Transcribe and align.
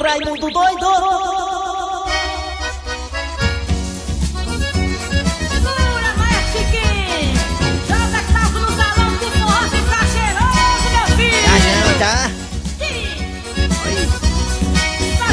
Raimundo 0.00 0.50
doido! 0.50 0.86
Segura, 5.48 6.10
vai, 6.16 6.38
Chiquinho! 6.52 7.34
Joga 7.86 8.20
taco 8.32 8.58
no 8.58 8.70
salão 8.76 9.10
que 9.18 9.24
o 9.26 9.30
forró 9.30 9.60
fica 9.68 10.00
cheiroso, 10.12 10.86
meu 10.90 11.06
filho! 11.16 11.46
Ah 11.46 11.58
não, 11.68 11.90
tá? 11.98 12.16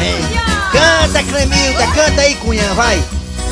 É. 0.02 0.10
Canta, 0.72 1.24
Clemilda, 1.24 1.86
canta 1.88 2.22
aí, 2.22 2.36
Cunhã, 2.36 2.74
vai! 2.74 3.04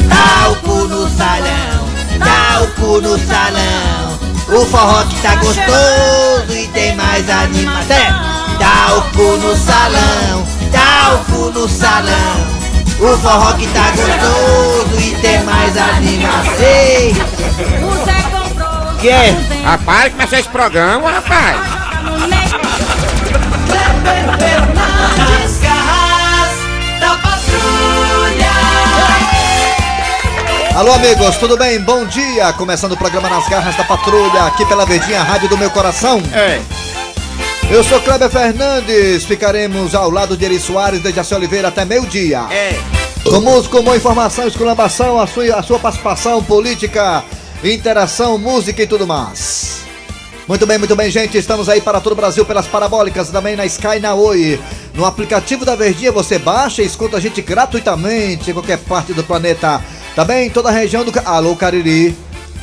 Dá 0.08 0.50
o 0.50 0.56
cu 0.58 0.88
no 0.88 1.10
salão, 1.10 1.90
dá 2.20 2.62
o 2.62 2.68
cu 2.76 3.02
no 3.02 3.18
salão. 3.18 4.20
O 4.50 4.66
forró 4.66 5.04
que 5.04 5.22
tá 5.22 5.36
gostoso 5.36 6.54
e 6.54 6.68
tem 6.70 6.96
mais 6.96 7.30
animação. 7.30 8.28
Dá 8.60 8.96
o 8.96 9.02
cu 9.12 9.38
no 9.38 9.56
salão, 9.58 10.48
dá 10.68 11.16
o 11.16 11.26
cu 11.26 11.52
no 11.52 11.68
salão. 11.68 12.58
O 13.00 13.18
forró 13.18 13.54
que 13.54 13.68
tá 13.68 13.92
gostoso 13.92 15.00
e 15.00 15.16
tem 15.22 15.44
mais 15.44 15.78
animação. 15.78 16.52
O 17.84 18.06
Zé 18.06 18.22
comprou 18.32 18.98
Que 19.00 19.10
é? 19.10 19.36
Rapaz, 19.64 20.14
começou 20.14 20.40
esse 20.40 20.50
programa, 20.50 21.12
rapaz. 21.12 21.58
joga 21.58 22.12
no 22.12 22.28
meio. 22.28 22.48
Nas 25.18 25.58
garras 25.60 26.54
da 27.00 27.16
patrulha! 27.18 28.52
Alô, 30.76 30.94
amigos, 30.94 31.38
tudo 31.38 31.58
bem? 31.58 31.80
Bom 31.82 32.06
dia! 32.06 32.54
Começando 32.54 32.92
o 32.94 32.98
programa 32.98 33.30
Nas 33.30 33.48
Garras 33.48 33.76
da 33.76 33.84
Patrulha, 33.84 34.44
aqui 34.44 34.66
pela 34.66 34.86
Verdinha 34.86 35.24
Rádio 35.24 35.50
do 35.50 35.58
Meu 35.58 35.72
Coração. 35.72 36.22
É. 36.34 36.62
Eu 37.70 37.84
sou 37.84 38.00
Kleber 38.00 38.30
Fernandes, 38.30 39.26
ficaremos 39.26 39.94
ao 39.94 40.10
lado 40.10 40.38
de 40.38 40.46
Eri 40.46 40.58
Soares, 40.58 41.02
de 41.02 41.12
Jaci 41.12 41.36
Oliveira 41.36 41.68
até 41.68 41.84
meio-dia. 41.84 42.48
É. 42.50 42.74
Com 43.26 43.42
música, 43.42 43.82
boa 43.82 43.98
informação, 43.98 44.48
exclamação, 44.48 45.20
a 45.20 45.28
sua, 45.28 45.54
a 45.54 45.62
sua 45.62 45.78
participação 45.78 46.42
política, 46.42 47.26
interação, 47.62 48.38
música 48.38 48.82
e 48.82 48.88
tudo 48.88 49.06
mais. 49.06 49.82
Muito 50.48 50.66
bem, 50.66 50.78
muito 50.78 50.96
bem, 50.96 51.12
gente. 51.12 51.38
Estamos 51.38 51.68
aí 51.68 51.82
para 51.82 52.00
todo 52.00 52.14
o 52.14 52.16
Brasil 52.16 52.46
pelas 52.46 52.68
parabólicas, 52.68 53.32
também 53.32 53.58
na 53.58 53.66
Sky 53.66 54.00
na 54.00 54.16
Oi. 54.16 54.58
No 54.94 55.04
aplicativo 55.04 55.66
da 55.66 55.76
Verdinha 55.76 56.10
você 56.10 56.40
baixa 56.40 56.82
e 56.82 56.86
escuta 56.86 57.18
a 57.18 57.20
gente 57.20 57.42
gratuitamente 57.42 58.50
em 58.50 58.54
qualquer 58.54 58.78
parte 58.78 59.12
do 59.12 59.26
planeta. 59.26 59.84
Também 60.16 60.48
em 60.48 60.50
toda 60.50 60.70
a 60.70 60.72
região 60.72 61.04
do. 61.04 61.12
Alô, 61.26 61.54
Cariri. 61.54 62.16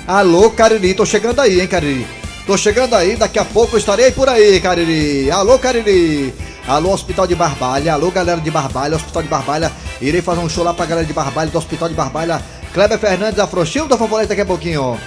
Alô, 0.08 0.50
Cariri. 0.50 0.94
Tô 0.94 1.04
chegando 1.04 1.40
aí, 1.40 1.60
hein, 1.60 1.66
Cariri. 1.66 2.23
Tô 2.46 2.58
chegando 2.58 2.94
aí, 2.94 3.16
daqui 3.16 3.38
a 3.38 3.44
pouco 3.44 3.74
eu 3.74 3.78
estarei 3.78 4.10
por 4.10 4.28
aí, 4.28 4.60
Cariri. 4.60 5.30
Alô, 5.30 5.58
Cariri. 5.58 6.34
Alô, 6.68 6.92
Hospital 6.92 7.26
de 7.26 7.34
Barbalha. 7.34 7.94
Alô, 7.94 8.10
galera 8.10 8.38
de 8.40 8.50
Barbalha, 8.50 8.96
Hospital 8.96 9.22
de 9.22 9.28
Barbalha. 9.28 9.72
Irei 9.98 10.20
fazer 10.20 10.40
um 10.40 10.48
show 10.48 10.62
lá 10.62 10.74
pra 10.74 10.84
galera 10.84 11.06
de 11.06 11.12
Barbalha, 11.14 11.50
do 11.50 11.56
Hospital 11.56 11.88
de 11.88 11.94
Barbalha. 11.94 12.42
Kleber 12.74 12.98
Fernandes, 12.98 13.38
Afrochil 13.38 13.88
da 13.88 13.96
Favorita 13.96 14.28
daqui 14.28 14.42
a 14.42 14.46
pouquinho. 14.46 14.98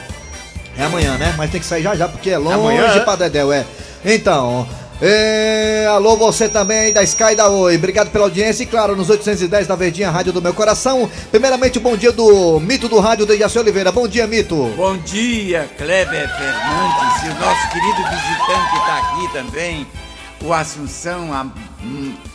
É 0.75 0.85
amanhã, 0.85 1.15
né? 1.17 1.35
Mas 1.37 1.51
tem 1.51 1.59
que 1.59 1.65
sair 1.65 1.83
já 1.83 1.95
já, 1.95 2.07
porque 2.07 2.31
é 2.31 2.37
longe 2.39 2.55
Amanhã, 2.55 2.85
é? 2.85 2.99
pra 3.01 3.15
Dedéu, 3.15 3.51
é. 3.53 3.65
Então, 4.03 4.67
é, 4.99 5.85
alô 5.91 6.15
você 6.17 6.49
também 6.49 6.91
da 6.91 7.03
Sky 7.03 7.35
da 7.35 7.47
Oi. 7.49 7.75
Obrigado 7.75 8.09
pela 8.09 8.25
audiência 8.25 8.63
e 8.63 8.65
claro, 8.65 8.95
nos 8.95 9.09
810 9.09 9.67
da 9.67 9.75
Verdinha 9.75 10.09
Rádio 10.09 10.33
do 10.33 10.41
Meu 10.41 10.53
Coração. 10.53 11.09
Primeiramente, 11.29 11.79
bom 11.79 11.95
dia 11.95 12.11
do 12.11 12.59
Mito 12.59 12.89
do 12.89 12.99
Rádio 12.99 13.25
de 13.25 13.37
Jaci 13.37 13.59
Oliveira. 13.59 13.91
Bom 13.91 14.07
dia, 14.07 14.25
Mito. 14.25 14.55
Bom 14.75 14.97
dia, 14.97 15.69
Kleber 15.77 16.27
Fernandes 16.35 17.23
e 17.23 17.27
o 17.29 17.39
nosso 17.39 17.69
querido 17.69 17.97
visitante 18.09 18.71
que 18.71 18.77
está 18.77 18.97
aqui 18.97 19.33
também, 19.33 19.87
o 20.43 20.51
Assunção, 20.51 21.31
a, 21.31 21.45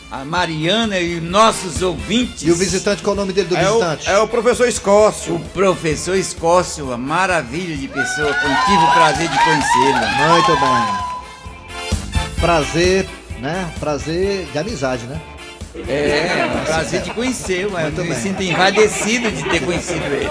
a 0.09 0.23
Mariana 0.23 0.97
e 0.99 1.17
os 1.17 1.23
nossos 1.23 1.81
ouvintes. 1.81 2.43
E 2.43 2.51
o 2.51 2.55
visitante, 2.55 3.03
qual 3.03 3.13
é 3.13 3.17
o 3.17 3.21
nome 3.21 3.33
dele 3.33 3.49
do 3.49 3.57
É 3.57 3.69
o, 3.69 3.73
visitante? 3.73 4.09
é 4.09 4.17
o 4.19 4.27
professor 4.27 4.69
Escócio. 4.69 5.35
O 5.35 5.39
professor 5.49 6.15
Escócio, 6.15 6.85
uma 6.85 6.97
maravilha 6.97 7.75
de 7.75 7.89
pessoa, 7.89 8.29
eu 8.29 8.65
tive 8.65 8.83
o 8.85 8.93
prazer 8.93 9.27
de 9.27 9.37
conhecê-lo. 9.37 10.29
Muito 10.29 10.59
bem. 10.61 11.12
Prazer, 12.43 13.07
né? 13.39 13.71
Prazer 13.79 14.45
de 14.51 14.59
amizade, 14.59 15.05
né? 15.05 15.17
É, 15.87 16.45
um 16.45 16.65
prazer 16.65 17.01
de 17.01 17.11
conhecê-lo, 17.11 17.79
eu 17.79 17.83
Muito 17.83 18.01
me 18.01 18.09
bem. 18.09 18.19
sinto 18.19 18.43
envadecido 18.43 19.31
de 19.31 19.43
ter 19.49 19.61
conhecido 19.61 20.03
ele. 20.07 20.29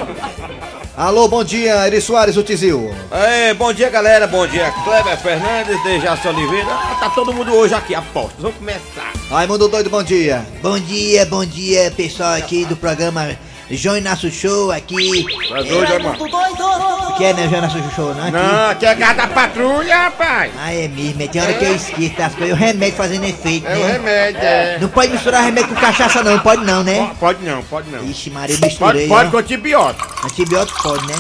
Alô, 0.95 1.27
bom 1.27 1.43
dia, 1.43 1.87
Eri 1.87 2.03
Soares, 2.03 2.37
o 2.37 2.43
Tizil. 2.43 2.95
É, 3.11 3.55
bom 3.55 3.73
dia, 3.73 3.89
galera. 3.89 4.27
Bom 4.27 4.47
dia, 4.47 4.71
Kleber 4.85 5.17
Fernandes, 5.17 5.83
de 5.83 6.01
Jaci 6.01 6.29
Oliveira. 6.29 6.69
Ah, 6.71 6.99
tá 7.01 7.09
todo 7.09 7.33
mundo 7.33 7.51
hoje 7.55 7.73
aqui, 7.73 7.95
aposto. 7.95 8.35
Vamos 8.41 8.59
começar. 8.59 9.11
Raimundo 9.31 9.67
Doido, 9.67 9.89
bom 9.89 10.03
dia. 10.03 10.45
bom 10.61 10.79
dia, 10.79 11.25
bom 11.25 11.47
dia, 11.47 11.91
pessoal 11.97 12.35
aqui 12.35 12.67
do 12.67 12.77
programa 12.77 13.35
João 13.77 13.97
Inácio 13.97 14.31
Show 14.31 14.71
aqui. 14.71 15.25
Tá 15.49 15.57
doido, 15.63 15.93
irmão? 15.93 16.13
Raimundo 16.13 16.29
doido! 16.31 17.15
Que 17.17 17.25
é, 17.25 17.33
né, 17.35 17.43
João 17.49 17.59
Inácio 17.59 17.91
Show, 17.95 18.15
não? 18.15 18.23
Aqui. 18.23 18.33
Não, 18.33 18.71
aqui 18.71 18.87
é 18.87 18.95
casa 18.95 19.15
da 19.15 19.27
patrulha, 19.29 19.97
rapaz. 19.97 20.53
Ah, 20.59 20.73
é 20.73 20.89
mesmo, 20.89 21.23
é, 21.23 21.27
tem 21.29 21.43
hora 21.43 21.53
que 21.55 21.65
eu 21.65 21.75
esqueço 21.75 22.17
das 22.17 22.35
coisas, 22.35 22.57
o 22.57 22.59
remédio 22.59 22.97
fazendo 22.97 23.25
efeito, 23.25 23.67
É 23.67 23.75
o 23.75 23.79
né? 23.79 23.93
remédio, 23.93 24.41
é. 24.43 24.79
Não 24.81 24.89
pode 24.89 25.13
misturar 25.13 25.45
remédio 25.45 25.69
com 25.69 25.81
cachaça 25.81 26.23
não, 26.23 26.39
pode 26.39 26.65
não, 26.65 26.83
né? 26.83 27.11
Pode 27.21 27.45
não, 27.45 27.63
pode 27.63 27.91
não. 27.91 28.05
Ixi, 28.05 28.31
Maria, 28.31 28.57
Pode, 28.57 28.67
misturei, 28.67 29.09
pode 29.09 29.29
ó. 29.29 29.31
com 29.31 29.37
antibiótico. 29.39 30.27
Antibiótico 30.27 30.83
pode, 30.83 31.07
né? 31.07 31.15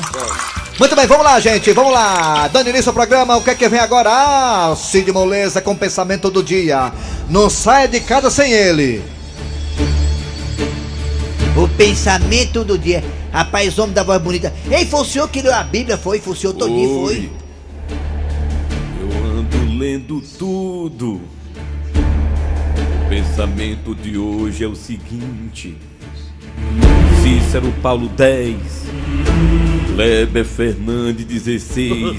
Muito 0.79 0.97
bem, 0.97 1.07
vamos 1.07 1.25
lá, 1.25 1.39
gente, 1.39 1.71
vamos 1.73 1.93
lá. 1.93 2.49
Dando 2.49 2.71
início 2.71 2.89
ao 2.89 2.95
programa, 2.95 3.37
o 3.37 3.43
que 3.43 3.51
é 3.51 3.55
que 3.55 3.69
vem 3.69 3.79
agora? 3.79 4.11
Ah, 4.11 4.75
Cid 4.77 5.12
Moleza 5.12 5.61
com 5.61 5.73
o 5.73 5.77
pensamento 5.77 6.31
do 6.31 6.43
dia. 6.43 6.91
Não 7.29 7.49
saia 7.51 7.87
de 7.87 8.01
casa 8.01 8.31
sem 8.31 8.51
ele. 8.53 9.03
O 11.57 11.69
pensamento 11.69 12.65
do 12.65 12.79
dia. 12.79 13.05
Rapaz, 13.31 13.79
homem 13.79 13.93
da 13.93 14.03
voz 14.03 14.21
bonita. 14.21 14.53
Ei, 14.71 14.87
foi 14.87 15.01
o 15.01 15.05
senhor 15.05 15.29
que 15.29 15.43
leu 15.43 15.55
a 15.55 15.63
Bíblia, 15.63 15.99
foi? 15.99 16.19
Foi 16.19 16.33
o 16.33 16.37
senhor 16.37 16.55
todinho, 16.55 17.07
foi? 17.07 17.31
Eu 19.01 19.39
ando 19.39 19.79
lendo 19.79 20.23
tudo. 20.39 21.21
O 23.05 23.09
pensamento 23.09 23.95
de 23.95 24.17
hoje 24.17 24.65
é 24.65 24.67
o 24.67 24.75
seguinte: 24.75 25.77
Cícero 27.23 27.71
Paulo 27.83 28.09
10, 28.09 28.57
Kleber 29.95 30.45
Fernandes 30.47 31.27
16, 31.27 32.17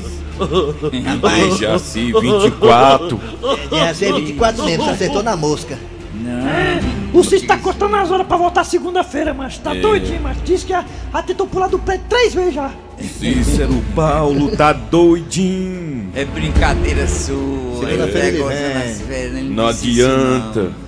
Rapaz, 1.06 1.58
Jaci 1.60 2.14
24. 2.14 3.20
já 3.72 3.94
sei 3.96 4.14
24 4.14 4.64
mesmo, 4.64 4.84
você 4.86 4.92
acertou 4.92 5.24
na 5.24 5.36
mosca. 5.36 5.78
O 7.14 7.24
Cis 7.24 7.44
tá 7.44 7.58
cortando 7.58 7.96
as 7.96 8.10
horas 8.10 8.26
pra 8.26 8.38
voltar 8.38 8.64
segunda-feira, 8.64 9.34
mas 9.34 9.58
tá 9.60 9.74
doidinho, 9.74 10.20
mas 10.22 10.38
diz 10.44 10.64
que 10.64 10.70
já, 10.70 10.84
já 11.14 11.22
tentou 11.22 11.46
pular 11.48 11.68
do 11.68 11.78
prédio 11.78 12.06
três 12.10 12.34
vezes 12.34 12.56
já. 12.56 12.72
Cícero 13.00 13.84
Paulo 13.96 14.56
tá 14.56 14.74
doidinho. 14.74 16.10
É 16.16 16.26
brincadeira 16.26 17.08
sua, 17.08 17.80
Segunda-feira 17.86 18.28
ele 18.28 18.38
negócio 18.38 18.58
vem. 18.58 18.74
nas 18.74 19.02
férias, 19.02 19.36
ele 19.38 19.50
Não 19.54 19.72
disse 19.72 19.92
isso, 19.92 20.06
adianta. 20.06 20.62
não. 20.62 20.84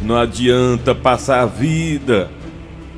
Não 0.00 0.16
adianta 0.16 0.94
passar 0.94 1.42
a 1.42 1.46
vida 1.46 2.30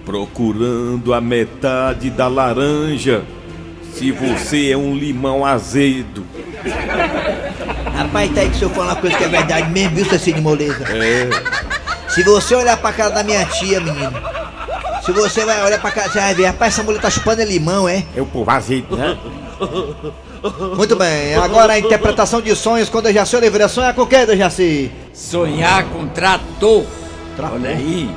procurando 0.05 1.13
a 1.15 1.21
metade 1.21 2.11
da 2.11 2.29
laranja 2.29 3.23
se 3.95 4.13
você 4.13 4.71
é 4.71 4.77
um 4.77 4.95
limão 4.95 5.45
azedo. 5.45 6.25
Rapaz, 7.95 8.31
tá 8.35 8.41
aí 8.43 8.49
que 8.51 8.57
o 8.57 8.59
senhor 8.59 8.71
fala 8.75 8.93
uma 8.93 8.97
coisa 8.97 9.17
que 9.17 9.25
é 9.25 9.29
verdade 9.29 9.71
mesmo, 9.71 9.97
viu, 9.97 10.05
Cecílio 10.05 10.43
Moleza? 10.43 10.85
É, 10.85 11.29
Se 12.15 12.23
você 12.25 12.55
olhar 12.55 12.77
pra 12.77 12.93
cara 12.93 13.11
da 13.11 13.23
minha 13.23 13.45
tia, 13.47 13.81
menino. 13.81 14.13
Se 15.05 15.13
você 15.13 15.45
vai 15.45 15.65
olhar 15.65 15.81
pra 15.81 15.91
cara, 15.91 16.09
você 16.11 16.19
vai 16.19 16.35
ver, 16.35 16.47
rapaz, 16.47 16.75
essa 16.75 16.83
mulher 16.83 17.01
tá 17.01 17.09
chupando 17.09 17.41
é 17.41 17.45
limão, 17.45 17.89
é? 17.89 18.05
É 18.15 18.21
o 18.21 18.27
povo 18.27 18.51
azeite, 18.51 18.93
né? 18.95 19.17
Muito 20.77 20.97
bem, 20.97 21.35
agora 21.35 21.75
a 21.75 21.79
interpretação 21.79 22.41
de 22.41 22.55
sonhos 22.57 22.89
com 22.89 23.01
Dejaci 23.01 23.37
Oliveira. 23.37 23.69
Sonha 23.69 23.93
com 23.93 24.03
o 24.03 24.07
que, 24.07 24.27
Dejaci? 24.27 24.91
Sonhar 25.13 25.85
com 25.85 26.07
trator. 26.09 26.85
Trator? 27.37 27.57
Olha 27.57 27.71
aí. 27.71 28.11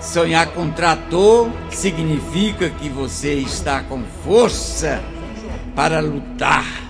Sonhar 0.00 0.46
com 0.48 0.70
trator 0.70 1.48
significa 1.70 2.68
que 2.70 2.88
você 2.88 3.34
está 3.34 3.80
com 3.80 4.02
força 4.24 5.00
para 5.74 6.00
lutar. 6.00 6.85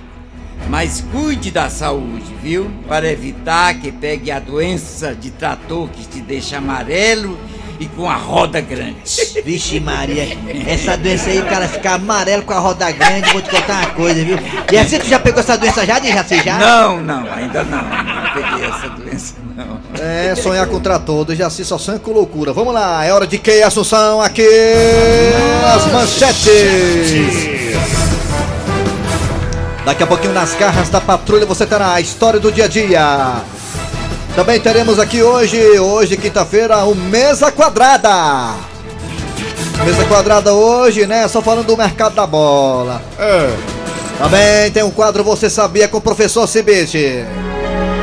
Mas 0.68 1.04
cuide 1.12 1.50
da 1.50 1.70
saúde, 1.70 2.34
viu? 2.42 2.70
Para 2.88 3.10
evitar 3.10 3.74
que 3.74 3.92
pegue 3.92 4.30
a 4.30 4.38
doença 4.38 5.14
de 5.14 5.30
trator 5.30 5.88
que 5.88 6.06
te 6.06 6.20
deixa 6.20 6.58
amarelo 6.58 7.38
e 7.78 7.86
com 7.86 8.08
a 8.08 8.16
roda 8.16 8.60
grande. 8.60 8.96
Vixe 9.44 9.78
Maria, 9.80 10.26
essa 10.66 10.96
doença 10.96 11.30
aí, 11.30 11.40
o 11.40 11.46
cara 11.46 11.68
fica 11.68 11.92
amarelo 11.92 12.42
com 12.42 12.52
a 12.52 12.58
roda 12.58 12.90
grande, 12.90 13.30
vou 13.32 13.42
te 13.42 13.50
contar 13.50 13.80
uma 13.80 13.90
coisa, 13.90 14.24
viu? 14.24 14.38
E 14.72 14.78
assim, 14.78 14.98
tu 14.98 15.06
já 15.06 15.18
pegou 15.18 15.40
essa 15.40 15.56
doença 15.56 15.84
já, 15.84 15.98
de 15.98 16.08
Jaci, 16.08 16.42
já? 16.42 16.58
Não, 16.58 17.00
não, 17.00 17.32
ainda 17.32 17.62
não. 17.64 17.82
Não 17.82 18.32
peguei 18.32 18.66
essa 18.66 18.88
doença, 18.88 19.34
não. 19.54 19.80
É, 20.00 20.34
sonhar 20.34 20.66
com 20.66 20.80
trator, 20.80 21.24
Dejaci 21.24 21.64
só 21.64 21.78
sonha 21.78 21.98
com 21.98 22.12
loucura. 22.12 22.52
Vamos 22.52 22.74
lá, 22.74 23.04
é 23.04 23.12
hora 23.12 23.26
de 23.26 23.38
que, 23.38 23.62
Assunção? 23.62 24.20
Aqui, 24.20 24.46
as 25.74 25.92
manchetes. 25.92 27.26
Daqui 29.87 30.03
a 30.03 30.06
pouquinho 30.09 30.33
nas 30.33 30.53
garras 30.56 30.88
da 30.88 31.00
patrulha 31.00 31.47
você 31.47 31.65
terá 31.65 31.93
a 31.93 32.00
história 32.00 32.41
do 32.41 32.50
dia 32.50 32.65
a 32.65 32.69
dia. 32.69 33.37
Também 34.35 34.59
teremos 34.59 34.99
aqui 34.99 35.23
hoje, 35.23 35.79
hoje 35.79 36.17
quinta-feira, 36.17 36.79
o 36.79 36.93
Mesa 36.93 37.53
Quadrada. 37.53 38.55
Mesa 39.85 40.05
Quadrada 40.06 40.53
hoje, 40.53 41.06
né? 41.06 41.29
Só 41.29 41.41
falando 41.41 41.69
do 41.69 41.77
mercado 41.77 42.17
da 42.17 42.27
bola. 42.27 43.00
É. 43.17 43.49
Também 44.19 44.73
tem 44.73 44.83
um 44.83 44.91
quadro 44.91 45.23
Você 45.23 45.49
Sabia 45.49 45.87
com 45.87 45.99
o 45.99 46.00
professor 46.00 46.49
Cibite. 46.49 47.25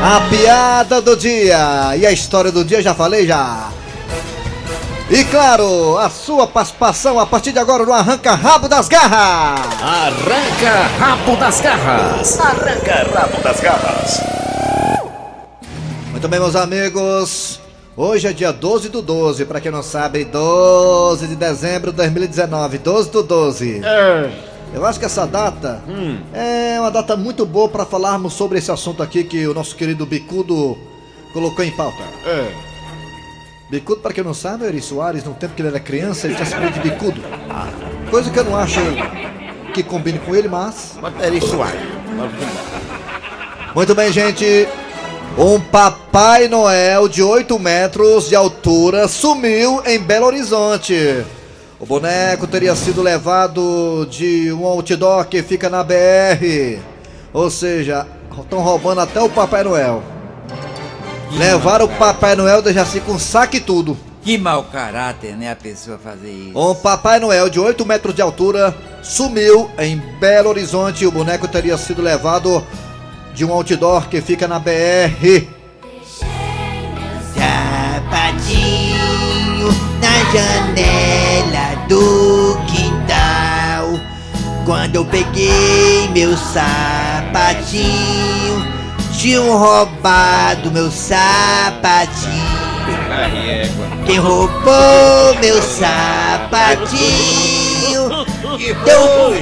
A 0.01 0.21
piada 0.29 1.01
do 1.01 1.17
dia. 1.17 1.97
E 1.97 2.05
a 2.05 2.13
história 2.13 2.49
do 2.49 2.63
dia, 2.63 2.81
já 2.81 2.95
falei 2.95 3.27
já. 3.27 3.72
E 5.09 5.23
claro, 5.25 5.97
a 5.97 6.09
sua 6.09 6.47
participação 6.47 7.19
a 7.19 7.25
partir 7.25 7.51
de 7.51 7.59
agora 7.59 7.85
no 7.85 7.91
Arranca 7.91 8.33
Rabo 8.33 8.67
das 8.69 8.87
Garras. 8.87 9.59
Arranca 9.81 10.87
rabo 10.97 11.35
das 11.35 11.61
garras. 11.61 12.39
Arranca 12.39 13.11
rabo 13.13 13.41
das 13.43 13.59
garras. 13.59 14.21
Muito 16.09 16.27
bem, 16.27 16.39
meus 16.39 16.55
amigos. 16.55 17.59
Hoje 17.95 18.27
é 18.27 18.33
dia 18.33 18.51
12 18.51 18.89
do 18.89 19.01
12, 19.01 19.45
pra 19.45 19.61
quem 19.61 19.71
não 19.71 19.83
sabe, 19.83 20.23
12 20.25 21.27
de 21.27 21.35
dezembro 21.35 21.91
de 21.91 21.97
2019, 21.97 22.77
12 22.79 23.11
do 23.11 23.21
12. 23.21 23.81
É. 23.83 24.31
Eu 24.73 24.83
acho 24.83 24.97
que 24.97 25.05
essa 25.05 25.27
data 25.27 25.83
é 26.33 26.79
uma 26.79 26.89
data 26.89 27.15
muito 27.15 27.45
boa 27.45 27.69
pra 27.69 27.85
falarmos 27.85 28.33
sobre 28.33 28.57
esse 28.57 28.71
assunto 28.71 29.03
aqui 29.03 29.23
que 29.23 29.45
o 29.45 29.53
nosso 29.53 29.75
querido 29.75 30.07
Bicudo 30.07 30.75
colocou 31.33 31.63
em 31.63 31.69
pauta. 31.71 32.01
É. 32.25 32.72
Bicudo, 33.73 34.01
pra 34.01 34.13
quem 34.13 34.23
não 34.23 34.35
sabe, 34.35 34.65
é 34.65 34.67
Eri 34.67 34.79
Soares, 34.79 35.23
no 35.23 35.33
tempo 35.33 35.55
que 35.55 35.61
ele 35.63 35.69
era 35.69 35.79
criança, 35.79 36.27
ele 36.27 36.35
tinha 36.35 36.45
se 36.45 36.55
de 36.55 36.79
bicudo. 36.79 37.19
Coisa 38.11 38.29
que 38.29 38.37
eu 38.37 38.43
não 38.43 38.55
acho 38.55 38.79
que 39.73 39.81
combine 39.81 40.19
com 40.19 40.35
ele, 40.35 40.47
mas. 40.47 40.95
Isso 41.35 41.59
aí. 41.59 41.91
Muito 43.73 43.95
bem, 43.95 44.11
gente. 44.11 44.67
Um 45.35 45.59
Papai 45.59 46.47
Noel 46.47 47.07
de 47.07 47.23
8 47.23 47.57
metros 47.57 48.29
de 48.29 48.35
altura 48.35 49.07
sumiu 49.07 49.81
em 49.87 49.97
Belo 49.97 50.27
Horizonte. 50.27 51.25
O 51.79 51.85
boneco 51.87 52.45
teria 52.45 52.75
sido 52.75 53.01
levado 53.01 54.05
de 54.07 54.53
um 54.53 54.65
outdoor 54.65 55.25
que 55.25 55.41
fica 55.41 55.67
na 55.67 55.83
BR. 55.83 56.77
Ou 57.33 57.49
seja, 57.49 58.05
estão 58.37 58.59
roubando 58.59 59.01
até 59.01 59.19
o 59.19 59.29
Papai 59.29 59.63
Noel. 59.63 60.12
Levaram 61.37 61.85
o 61.85 61.89
Papai 61.89 62.35
Noel 62.35 62.61
de 62.61 62.73
Jaci 62.73 62.99
com 62.99 63.17
saque 63.17 63.57
e 63.57 63.61
tudo. 63.61 63.97
Que 64.21 64.37
mau 64.37 64.63
caráter, 64.63 65.35
né, 65.35 65.51
a 65.51 65.55
pessoa 65.55 65.97
fazer 65.97 66.31
isso. 66.31 66.57
Um 66.57 66.73
Papai 66.75 67.19
Noel 67.19 67.49
de 67.49 67.59
8 67.59 67.85
metros 67.85 68.15
de 68.15 68.21
altura 68.21 68.73
sumiu 69.01 69.69
em 69.77 69.97
Belo 70.19 70.49
Horizonte. 70.49 71.05
O 71.05 71.11
boneco 71.11 71.47
teria 71.47 71.77
sido 71.77 72.01
levado 72.01 72.63
de 73.33 73.43
um 73.43 73.51
outdoor 73.51 74.07
que 74.07 74.21
fica 74.21 74.47
na 74.47 74.59
BR. 74.59 75.47
Sapatinho 77.35 79.03
na 79.99 80.23
janela 80.31 81.75
do 81.89 82.57
quintal. 82.67 83.99
Quando 84.65 84.95
eu 84.95 85.03
peguei 85.03 86.07
meu 86.13 86.37
sapatinho, 86.37 87.83
tinham 89.13 89.57
roubado 89.57 90.71
meu 90.71 90.91
sapatinho. 90.91 92.33
Quem 94.05 94.17
roubou 94.17 95.35
meu 95.41 95.61
sapatinho? 95.61 96.93
Deu- 98.83 99.33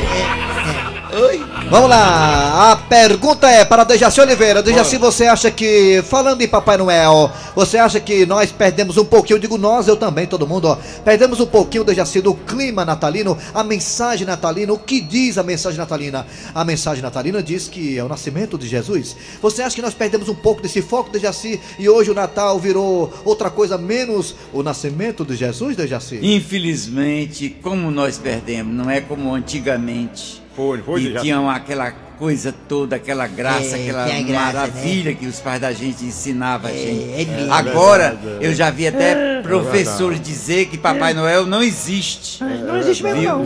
Vamos 1.71 1.89
lá, 1.89 2.73
a 2.73 2.75
pergunta 2.75 3.49
é 3.49 3.63
para 3.63 3.85
Dejaci 3.85 4.19
Oliveira. 4.19 4.61
Dejaci, 4.61 4.97
você 4.97 5.25
acha 5.25 5.49
que, 5.49 6.03
falando 6.05 6.41
em 6.41 6.47
Papai 6.47 6.75
Noel, 6.75 7.31
você 7.55 7.77
acha 7.77 7.97
que 7.97 8.25
nós 8.25 8.51
perdemos 8.51 8.97
um 8.97 9.05
pouquinho, 9.05 9.37
eu 9.37 9.39
digo 9.39 9.57
nós, 9.57 9.87
eu 9.87 9.95
também, 9.95 10.27
todo 10.27 10.45
mundo, 10.45 10.67
ó, 10.67 10.77
perdemos 11.05 11.39
um 11.39 11.45
pouquinho, 11.45 11.85
Dejaci, 11.85 12.19
do 12.19 12.33
clima 12.33 12.83
natalino, 12.83 13.37
a 13.53 13.63
mensagem 13.63 14.27
natalina, 14.27 14.73
o 14.73 14.77
que 14.77 14.99
diz 14.99 15.37
a 15.37 15.43
mensagem 15.43 15.79
natalina? 15.79 16.27
A 16.53 16.65
mensagem 16.65 17.01
natalina 17.01 17.41
diz 17.41 17.69
que 17.69 17.97
é 17.97 18.03
o 18.03 18.09
nascimento 18.09 18.57
de 18.57 18.67
Jesus. 18.67 19.15
Você 19.41 19.61
acha 19.61 19.73
que 19.73 19.81
nós 19.81 19.93
perdemos 19.93 20.27
um 20.27 20.35
pouco 20.35 20.61
desse 20.61 20.81
foco, 20.81 21.09
Dejaci, 21.09 21.57
e 21.79 21.87
hoje 21.87 22.11
o 22.11 22.13
Natal 22.13 22.59
virou 22.59 23.13
outra 23.23 23.49
coisa 23.49 23.77
menos 23.77 24.35
o 24.51 24.61
nascimento 24.61 25.23
de 25.23 25.37
Jesus, 25.37 25.77
Dejaci? 25.77 26.19
Infelizmente, 26.21 27.49
como 27.61 27.89
nós 27.89 28.17
perdemos, 28.17 28.75
não 28.75 28.91
é 28.91 28.99
como 28.99 29.33
antigamente. 29.33 30.40
Foi, 30.55 30.81
foi, 30.81 31.03
E 31.03 31.19
tinham 31.19 31.49
aquela 31.49 31.91
coisa 32.21 32.53
toda, 32.69 32.97
aquela 32.97 33.25
graça, 33.25 33.75
É, 33.75 33.81
aquela 33.81 34.03
a 34.03 34.21
graça, 34.21 34.45
maravilha 34.53 35.15
que 35.15 35.25
os 35.25 35.39
pais 35.39 35.59
da 35.59 35.73
gente 35.73 36.05
ensinavam 36.05 36.69
a 36.69 36.71
gente. 36.73 37.13
é 37.13 37.23
lindo. 37.23 37.51
Agora, 37.51 38.15
eu 38.39 38.53
já 38.53 38.69
vi 38.69 38.85
até 38.85 39.41
professores 39.41 40.21
dizer 40.21 40.67
que 40.67 40.77
Papai 40.77 41.15
Noel 41.15 41.47
não 41.47 41.63
existe. 41.63 42.43
Não 42.43 42.77
existe 42.77 43.01
mesmo, 43.01 43.23
não. 43.23 43.45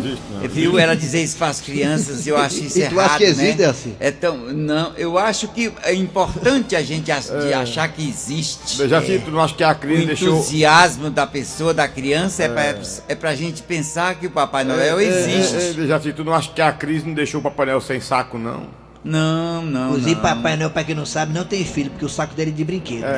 Viu 0.50 0.78
ela 0.78 0.94
dizer 0.94 1.24
isso 1.24 1.38
para 1.38 1.48
as 1.48 1.62
crianças, 1.62 2.28
eu 2.28 2.36
acho 2.36 2.66
isso 2.66 2.78
E 2.84 2.90
tu 2.90 2.96
errado, 2.96 3.06
acha 3.12 3.18
que 3.20 3.24
existe, 3.24 3.62
né? 3.62 3.66
assim? 3.66 3.96
É 3.98 4.12
tão, 4.12 4.36
não, 4.38 4.92
eu 4.98 5.18
acho 5.18 5.48
que 5.48 5.72
é 5.84 5.94
importante 5.94 6.76
a 6.76 6.82
gente 6.82 7.10
achar 7.14 7.88
que 7.88 8.06
existe. 8.06 8.86
Já 8.90 9.02
tu 9.02 9.32
não 9.32 9.40
acha 9.40 9.56
que 9.56 9.64
a 9.64 9.72
O 9.72 9.76
crise 9.76 10.06
deixou. 10.06 10.36
entusiasmo 10.36 11.10
da 11.10 11.26
pessoa, 11.26 11.74
da 11.74 11.88
criança, 11.88 12.44
é, 12.44 12.50
pra, 12.50 12.76
é 13.08 13.16
pra 13.16 13.36
gente 13.36 13.64
pensar 13.64 14.16
que 14.16 14.28
o 14.28 14.32
Papai 14.32 14.66
Noel 14.66 15.00
existe. 15.00 15.82
É, 15.82 15.88
já 15.88 15.98
tu 15.98 16.26
não 16.26 16.34
acha 16.34 16.52
que 16.52 16.62
a 16.62 16.74
crise 16.74 17.08
não 17.08 17.14
deixou 17.14 17.40
o 17.40 17.44
Papai 17.44 17.68
Noel 17.68 17.80
sem 17.80 18.02
saco, 18.02 18.38
não? 18.38 18.65
Não, 19.06 19.62
não. 19.62 19.90
Inclusive, 19.90 20.16
não. 20.16 20.22
Papai 20.22 20.58
Noel, 20.58 20.70
pra 20.72 20.84
quem 20.84 20.96
não 20.96 21.06
sabe, 21.06 21.32
não 21.32 21.46
tem 21.46 21.64
filho, 21.64 21.92
porque 21.92 22.04
o 22.06 22.10
saco 22.10 22.34
dele 22.36 22.50
é 22.52 22.54
de 22.54 22.64
brinquedo. 22.66 23.06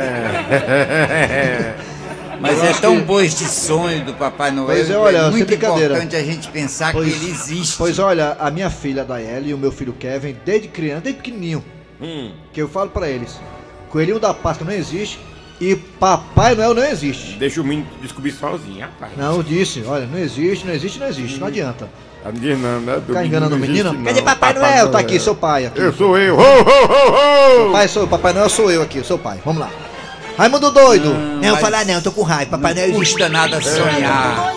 Mas 2.39 2.63
é 2.63 2.71
tão 2.73 2.99
bom 3.01 3.19
este 3.19 3.45
sonho 3.45 4.05
do 4.05 4.13
Papai 4.13 4.51
Noel. 4.51 4.67
Pois 4.67 4.89
é, 4.91 4.97
olha, 4.97 5.21
sem 5.23 5.31
muito 5.31 5.53
importante 5.53 6.15
a 6.15 6.23
gente 6.23 6.47
pensar 6.49 6.91
Pois- 6.93 7.11
que 7.11 7.23
ele 7.23 7.31
existe. 7.31 7.75
Pois 7.77 7.97
olha, 7.97 8.37
a 8.39 8.51
minha 8.51 8.69
filha 8.69 9.03
Daiele 9.03 9.49
e 9.49 9.53
o 9.53 9.57
meu 9.57 9.71
filho 9.71 9.93
Kevin, 9.93 10.35
desde 10.45 10.67
criança, 10.67 11.01
desde 11.01 11.21
pequenininho, 11.21 11.63
Hum. 11.99 12.31
que 12.53 12.61
eu 12.61 12.69
falo 12.69 12.91
pra 12.91 13.09
eles, 13.09 13.39
Coelhinho 13.89 14.19
da 14.19 14.33
Páscoa 14.35 14.67
não 14.67 14.73
existe 14.73 15.19
e 15.59 15.75
Papai 15.75 16.53
Noel 16.53 16.75
não 16.75 16.83
existe. 16.83 17.37
Deixa 17.37 17.59
o 17.59 17.63
menino 17.63 17.87
descobrir 18.03 18.31
sozinho, 18.33 18.81
rapaz. 18.81 19.13
Não, 19.17 19.37
eu 19.37 19.41
disse, 19.43 19.81
olha, 19.87 20.05
não 20.05 20.19
existe, 20.19 20.67
não 20.67 20.73
existe, 20.75 20.99
não 20.99 21.07
existe, 21.07 21.39
não 21.39 21.47
adianta. 21.47 21.89
Não 22.33 22.41
diz 22.41 22.59
não, 22.59 22.79
né? 22.81 23.01
Ficar 23.05 23.25
enganando 23.25 23.55
o 23.55 23.59
Não 23.59 23.67
menino? 23.67 23.93
não. 23.93 24.23
Papai 24.23 24.53
Noel? 24.53 24.89
Tá 24.91 24.99
aqui, 24.99 25.19
seu 25.19 25.35
pai 25.35 25.65
aqui. 25.65 25.79
Eu 25.79 25.93
sou 25.93 26.17
eu. 26.17 26.35
Ho, 26.37 26.41
ho, 26.41 26.43
ho, 26.43 27.67
ho. 27.69 27.71
Pai 27.71 27.87
sou 27.87 28.03
eu, 28.03 28.07
Papai 28.07 28.33
Noel 28.33 28.49
sou 28.49 28.71
eu 28.71 28.81
aqui, 28.81 29.03
seu 29.03 29.17
pai. 29.17 29.39
Vamos 29.45 29.61
lá. 29.61 29.69
Raimundo 30.37 30.69
doido. 30.71 31.13
Não, 31.13 31.51
mas 31.53 31.59
falar 31.61 31.85
não, 31.85 32.01
tô 32.01 32.11
com 32.11 32.21
raiva. 32.21 32.51
Papai 32.51 32.73
Noel 32.73 32.89
Não 32.89 32.95
existe. 32.97 33.13
custa 33.15 33.29
nada 33.29 33.61
sonhar. 33.61 34.53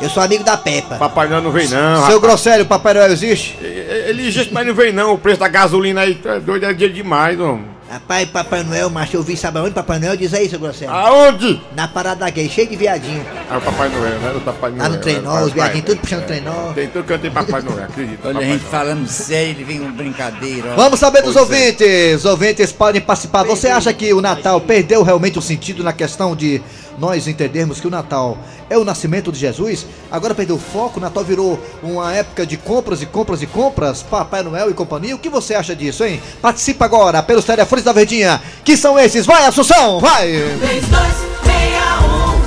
Eu 0.00 0.08
sou 0.08 0.22
amigo 0.22 0.42
da 0.42 0.56
Peppa. 0.56 0.96
Papai 0.96 1.28
Noel 1.28 1.42
não 1.42 1.50
vem 1.52 1.68
não, 1.68 1.96
Seu 1.96 2.00
rapaz. 2.04 2.20
Grosselho, 2.20 2.64
Papai 2.66 2.94
Noel 2.94 3.12
existe? 3.12 3.56
Ele 3.60 4.26
existe, 4.26 4.52
mas 4.52 4.66
não 4.66 4.74
vem 4.74 4.92
não. 4.92 5.12
O 5.14 5.18
preço 5.18 5.38
da 5.40 5.46
gasolina 5.48 6.00
aí 6.00 6.18
é 6.24 6.40
doido, 6.40 6.64
é 6.64 6.72
dia 6.72 6.88
demais, 6.88 7.38
homem. 7.38 7.66
Rapaz, 7.90 8.28
Papai 8.30 8.62
Noel, 8.62 8.88
macho, 8.88 9.16
eu 9.16 9.22
vi, 9.22 9.36
sabe 9.36 9.58
aonde 9.58 9.72
Papai 9.74 9.98
Noel? 9.98 10.16
Diz 10.16 10.32
aí, 10.32 10.48
seu 10.48 10.60
Grosselho. 10.60 10.92
Aonde? 10.92 11.60
Na 11.74 11.88
parada 11.88 12.30
gay, 12.30 12.48
cheio 12.48 12.68
de 12.68 12.76
viadinho. 12.76 13.26
Ah, 13.50 13.58
o 13.58 13.60
Papai 13.60 13.88
Noel, 13.88 14.18
né? 14.20 14.32
O 14.36 14.40
Papai 14.42 14.70
Noel. 14.70 14.82
Lá 14.84 14.88
no 14.90 14.98
trenó, 14.98 15.38
é, 15.40 15.42
os 15.42 15.52
viadinhos 15.52 15.86
tudo 15.86 16.00
puxando 16.00 16.24
trenó. 16.24 16.72
Tem 16.72 16.86
tudo 16.86 17.02
que 17.04 17.12
eu 17.12 17.18
tenho 17.18 17.32
Papai 17.32 17.60
Noel, 17.62 17.82
acredita. 17.82 18.28
Olha, 18.28 18.38
a 18.38 18.42
gente 18.42 18.60
Noel. 18.60 18.70
falando 18.70 19.08
sério, 19.08 19.50
ele 19.50 19.64
vem 19.64 19.80
com 19.80 19.90
brincadeira. 19.90 20.68
ó. 20.72 20.76
Vamos 20.76 21.00
saber 21.00 21.20
dos 21.22 21.34
Pois 21.34 21.50
é. 21.50 21.54
ouvintes. 21.56 22.14
Os 22.20 22.24
ouvintes 22.26 22.70
podem 22.70 23.00
participar. 23.00 23.42
Você 23.42 23.66
acha 23.66 23.92
que 23.92 24.14
o 24.14 24.20
Natal 24.20 24.60
perdeu 24.60 25.02
realmente 25.02 25.36
o 25.36 25.42
sentido 25.42 25.82
na 25.82 25.92
questão 25.92 26.36
de 26.36 26.62
nós 26.96 27.26
entendermos 27.26 27.80
que 27.80 27.86
o 27.88 27.90
Natal 27.90 28.38
é 28.68 28.78
o 28.78 28.84
nascimento 28.84 29.32
de 29.32 29.38
Jesus? 29.40 29.84
Agora 30.12 30.32
perdeu 30.32 30.54
o 30.54 30.58
foco, 30.60 30.98
o 31.00 31.02
Natal 31.02 31.24
virou 31.24 31.58
uma 31.82 32.12
época 32.14 32.46
de 32.46 32.56
compras 32.56 33.02
e 33.02 33.06
compras 33.06 33.42
e 33.42 33.48
compras, 33.48 34.00
Papai 34.04 34.44
Noel 34.44 34.70
e 34.70 34.74
companhia. 34.74 35.16
O 35.16 35.18
que 35.18 35.28
você 35.28 35.54
acha 35.54 35.74
disso, 35.74 36.04
hein? 36.04 36.20
Participa 36.40 36.84
agora 36.84 37.20
pelos 37.20 37.44
telefones 37.44 37.79
da 37.84 37.92
Verdinha, 37.92 38.40
que 38.64 38.76
são 38.76 38.98
esses. 38.98 39.26
Vai, 39.26 39.46
Assunção, 39.46 40.00
vai! 40.00 40.26
3261 40.26 42.40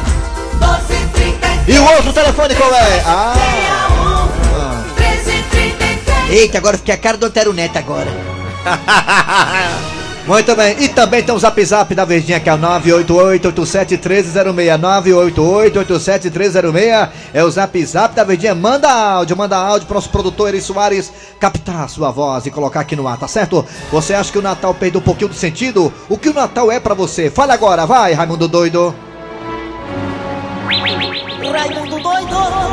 1233 0.60 1.68
E 1.68 1.78
o 1.80 1.84
outro 1.96 2.14
telefone 2.14 2.56
qual 2.56 2.74
é? 2.74 3.04
Ah, 3.06 3.34
1333 4.98 6.30
Eita, 6.30 6.58
agora 6.58 6.78
fiquei 6.78 6.96
a 6.96 6.98
cara 6.98 7.18
do 7.18 7.26
Antero 7.26 7.54
Neto 7.54 7.78
agora. 7.78 8.12
muito 10.26 10.56
bem. 10.56 10.76
E 10.80 10.88
também 10.90 11.22
tem 11.22 11.36
o 11.36 11.40
zap 11.40 11.64
zap 11.66 11.94
da 11.94 12.06
Verdinha, 12.06 12.40
que 12.40 12.50
é 12.50 12.54
o 12.54 12.58
988-87-1306. 12.58 14.80
988-87-1306 14.80 17.10
é 17.34 17.44
o 17.44 17.52
zap 17.52 17.86
zap 17.86 18.16
da 18.16 18.24
Verdinha. 18.24 18.56
Manda 18.56 18.90
áudio, 18.92 19.38
manda 19.38 19.58
áudio 19.58 19.88
pro 19.88 19.96
nosso 19.96 20.10
produtor 20.10 20.50
Eri 20.50 20.62
Soares 20.62 21.12
captar 21.40 21.84
a 21.84 21.88
sua 21.88 22.12
voz 22.12 22.46
e 22.46 22.52
colocar 22.52 22.82
aqui 22.82 22.96
no 22.96 23.08
ar, 23.08 23.18
tá 23.18 23.28
certo? 23.28 23.66
Você 23.92 24.14
acha 24.14 24.32
que 24.32 24.38
o 24.38 24.42
Natal 24.42 24.74
perdeu 24.74 25.02
um 25.02 25.04
pouquinho 25.04 25.30
do 25.30 25.36
sentido? 25.36 25.92
O 26.10 26.18
que 26.18 26.30
o 26.30 26.34
Natal 26.34 26.72
é 26.72 26.80
pra 26.80 26.94
você? 26.94 27.30
Fala 27.30 27.54
agora, 27.54 27.86
vai, 27.86 28.14
Raimundo 28.14 28.48
Doido. 28.48 28.96
Raimundo 31.54 31.90
doido. 31.90 31.93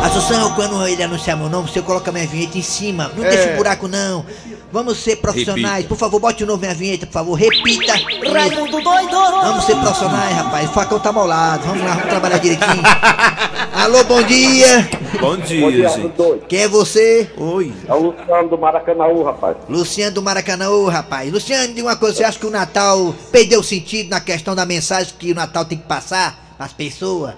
Assunção, 0.02 0.54
quando 0.54 0.86
ele 0.86 1.02
anunciar 1.02 1.36
meu 1.36 1.50
nome, 1.50 1.68
você 1.68 1.82
coloca 1.82 2.10
minha 2.10 2.26
vinheta 2.26 2.56
em 2.56 2.62
cima. 2.62 3.10
Não 3.14 3.22
deixa 3.22 3.54
buraco, 3.54 3.86
não. 3.86 4.24
Vamos 4.72 4.98
ser 4.98 5.16
profissionais. 5.16 5.76
Repita. 5.76 5.88
Por 5.88 5.98
favor, 5.98 6.20
bote 6.20 6.38
de 6.38 6.46
novo 6.46 6.60
minha 6.60 6.74
vinheta, 6.74 7.06
por 7.06 7.12
favor. 7.12 7.34
Repita. 7.34 7.92
Raimundo 8.32 8.80
doido. 8.80 9.10
Vamos 9.10 9.64
ser 9.64 9.76
profissionais, 9.76 10.34
rapaz. 10.36 10.70
O 10.70 10.72
facão 10.72 10.98
tá 10.98 11.12
molado. 11.12 11.66
Vamos 11.66 11.84
lá, 11.84 11.94
vamos 11.94 12.08
trabalhar 12.08 12.38
direitinho. 12.38 12.82
Alô, 13.74 14.02
bom 14.04 14.22
dia. 14.22 14.88
Bom 15.20 15.36
dia, 15.36 15.88
gente. 15.88 16.12
Quem 16.48 16.60
é 16.60 16.68
você? 16.68 17.30
Oi. 17.36 17.72
É 17.86 17.92
o 17.92 18.10
Luciano 18.10 18.48
do 18.48 18.58
Maracanãú, 18.58 19.22
rapaz. 19.22 19.56
Luciano 19.68 20.14
do 20.14 20.22
Maracanã, 20.22 20.70
ô 20.70 20.88
rapaz. 20.88 21.30
Luciano, 21.30 21.74
diga 21.74 21.88
uma 21.88 21.96
coisa, 21.96 22.16
você 22.16 22.24
acha 22.24 22.38
que 22.38 22.46
o 22.46 22.50
Natal 22.50 23.14
perdeu 23.30 23.62
sentido 23.62 24.08
na 24.08 24.20
questão 24.20 24.54
da 24.54 24.64
mensagem 24.64 25.12
que 25.18 25.32
o 25.32 25.34
Natal 25.34 25.64
tem 25.64 25.76
que 25.76 25.86
passar 25.86 26.54
pras 26.56 26.72
pessoas? 26.72 27.34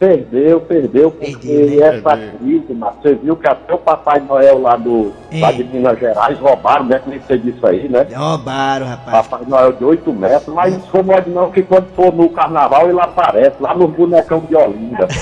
Perdeu, 0.00 0.62
perdeu, 0.62 1.10
porque 1.10 1.36
Perdeu, 1.46 1.78
né? 1.78 1.98
essa 1.98 2.16
crise, 2.16 2.64
mas 2.70 2.94
você 3.02 3.14
viu 3.16 3.36
que 3.36 3.46
até 3.46 3.74
o 3.74 3.76
Papai 3.76 4.18
Noel 4.20 4.58
lá, 4.58 4.74
do, 4.74 5.12
É. 5.30 5.40
lá 5.40 5.52
de 5.52 5.62
Minas 5.62 5.98
Gerais 6.00 6.38
roubaram, 6.38 6.86
né? 6.86 6.98
Que 7.04 7.10
nem 7.10 7.20
você 7.20 7.36
disse 7.36 7.58
aí, 7.66 7.86
né? 7.86 8.06
Roubaram, 8.16 8.86
rapaz. 8.86 9.26
Papai 9.28 9.46
Noel 9.46 9.72
de 9.74 9.84
8 9.84 10.10
metros, 10.14 10.54
mas 10.54 10.72
não 10.72 10.80
for 10.84 11.04
mole 11.04 11.24
não, 11.28 11.50
que 11.50 11.62
quando 11.62 11.86
for 11.94 12.10
no 12.14 12.30
carnaval 12.30 12.88
ele 12.88 12.98
aparece, 12.98 13.56
lá 13.60 13.74
no 13.74 13.86
bonecão 13.88 14.40
de 14.40 14.56
Olinda. 14.56 15.06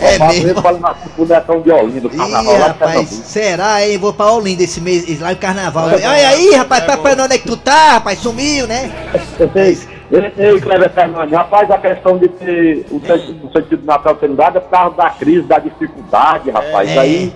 É 0.00 0.18
mesmo? 0.18 0.60
bonecão 1.16 1.60
de 1.60 1.70
Olinda, 1.70 2.08
o 2.08 2.12
Ih, 2.12 2.16
carnaval 2.16 2.52
lá 2.58 2.68
de 2.68 2.78
rapaz, 2.78 3.08
será, 3.08 3.86
hein? 3.86 3.96
Vou 3.96 4.12
pra 4.12 4.32
Olinda 4.32 4.64
esse 4.64 4.80
mês, 4.80 5.20
lá 5.20 5.30
no 5.30 5.36
carnaval. 5.36 5.86
Olha 5.86 6.28
aí, 6.28 6.52
rapaz, 6.54 6.82
papai, 6.84 7.12
onde 7.20 7.34
é 7.36 7.38
que 7.38 7.46
tu 7.46 7.56
tá, 7.56 7.92
rapaz? 7.92 8.18
Sumiu, 8.18 8.66
né? 8.66 8.90
Ei, 10.12 10.60
Cleber 10.60 10.90
Fernandes, 10.90 11.32
rapaz, 11.32 11.70
a 11.70 11.78
questão 11.78 12.18
de 12.18 12.28
ter 12.28 12.84
o, 12.90 13.00
sentido, 13.00 13.46
o 13.46 13.52
sentido 13.52 13.76
do 13.76 13.86
Natal 13.86 14.16
sendo 14.18 14.34
dado 14.34 14.58
é 14.58 14.60
por 14.60 14.70
causa 14.70 14.96
da 14.96 15.10
crise, 15.10 15.42
da 15.42 15.58
dificuldade, 15.60 16.50
rapaz. 16.50 16.90
É. 16.90 16.98
Aí 16.98 17.32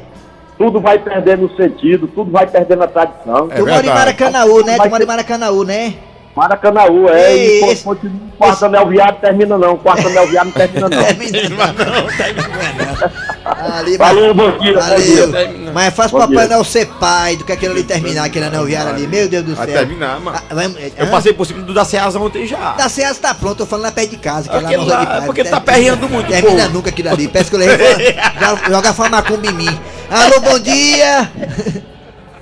tudo 0.59 0.81
vai 0.81 0.99
perdendo 0.99 1.47
o 1.47 1.57
sentido, 1.57 2.09
tudo 2.09 2.33
vai 2.33 2.47
perdendo 2.47 2.83
a 2.83 2.89
tradição. 2.89 3.49
É 3.51 3.57
tu 3.57 3.61
mora 3.61 3.79
em 3.79 3.83
verdade. 3.83 3.89
Maracanãú, 3.89 4.65
né? 4.65 4.77
Tu 4.77 4.91
mora 4.91 5.03
em 5.05 5.07
Maracanãú, 5.07 5.65
né? 5.65 5.95
Maracanãú, 6.37 7.09
é, 7.09 7.37
e 7.37 7.65
esse- 7.71 7.85
continua, 7.85 8.17
quarto 8.37 8.65
anel 8.65 8.89
viado 8.89 9.21
termina 9.21 9.57
não, 9.57 9.77
quarto 9.77 10.09
anel 10.09 10.27
viado 10.27 10.47
não 10.47 10.53
termina 10.53 10.89
não. 10.89 10.99
Termina 11.05 11.49
não, 11.49 12.07
termina 12.17 12.49
não. 12.49 13.77
Ali, 13.79 13.97
mas- 13.97 14.09
Valeu, 14.09 14.35
bom 14.35 14.59
dia, 14.59 14.73
bom 14.75 14.81
Valeu. 14.81 15.31
dia. 15.31 15.71
Mas 15.73 15.87
é 15.87 15.91
fácil 15.93 16.19
Papai. 16.19 16.49
Noel 16.49 16.65
ser 16.65 16.87
pai 16.99 17.37
do 17.37 17.45
que 17.45 17.53
aquele 17.53 17.73
ali 17.75 17.85
terminar, 17.85 18.25
aquele 18.25 18.47
anel 18.47 18.65
viário 18.65 18.91
ali. 18.91 19.07
Meu 19.07 19.29
Deus 19.29 19.45
do 19.45 19.55
Vai 19.55 19.67
céu. 19.67 19.79
terminar, 19.79 20.19
mano. 20.21 20.37
Ah, 20.51 20.55
vai- 20.55 20.93
Eu 20.97 21.07
hã? 21.07 21.11
passei 21.11 21.33
por 21.33 21.47
cima 21.47 21.63
do 21.63 21.73
da 21.73 21.85
Ceasa 21.85 22.19
ontem 22.19 22.47
já. 22.47 22.73
Da 22.73 22.89
Ceasa 22.89 23.21
tá 23.21 23.33
pronto, 23.35 23.59
tô 23.59 23.67
falando 23.67 23.85
lá 23.85 23.93
perto 23.93 24.11
de 24.11 24.17
casa. 24.17 24.49
Que 24.49 24.57
é 24.57 24.61
lá 24.61 24.69
Rua 24.71 24.79
de 24.85 24.91
lá, 24.91 25.07
Paz. 25.07 25.25
porque 25.27 25.45
tá 25.45 25.61
perreando 25.61 26.09
muito, 26.09 26.27
Termina 26.29 26.65
pô. 26.67 26.73
nunca 26.73 26.91
aquilo 26.91 27.11
ali. 27.11 27.29
Parece 27.29 27.49
que 27.51 27.57
eu 27.57 27.61
levei. 27.61 28.17
Joga 28.69 28.93
famacumba 28.93 29.47
em 29.47 29.53
mim. 29.53 29.81
Alô, 30.11 30.41
bom 30.41 30.59
dia. 30.59 31.31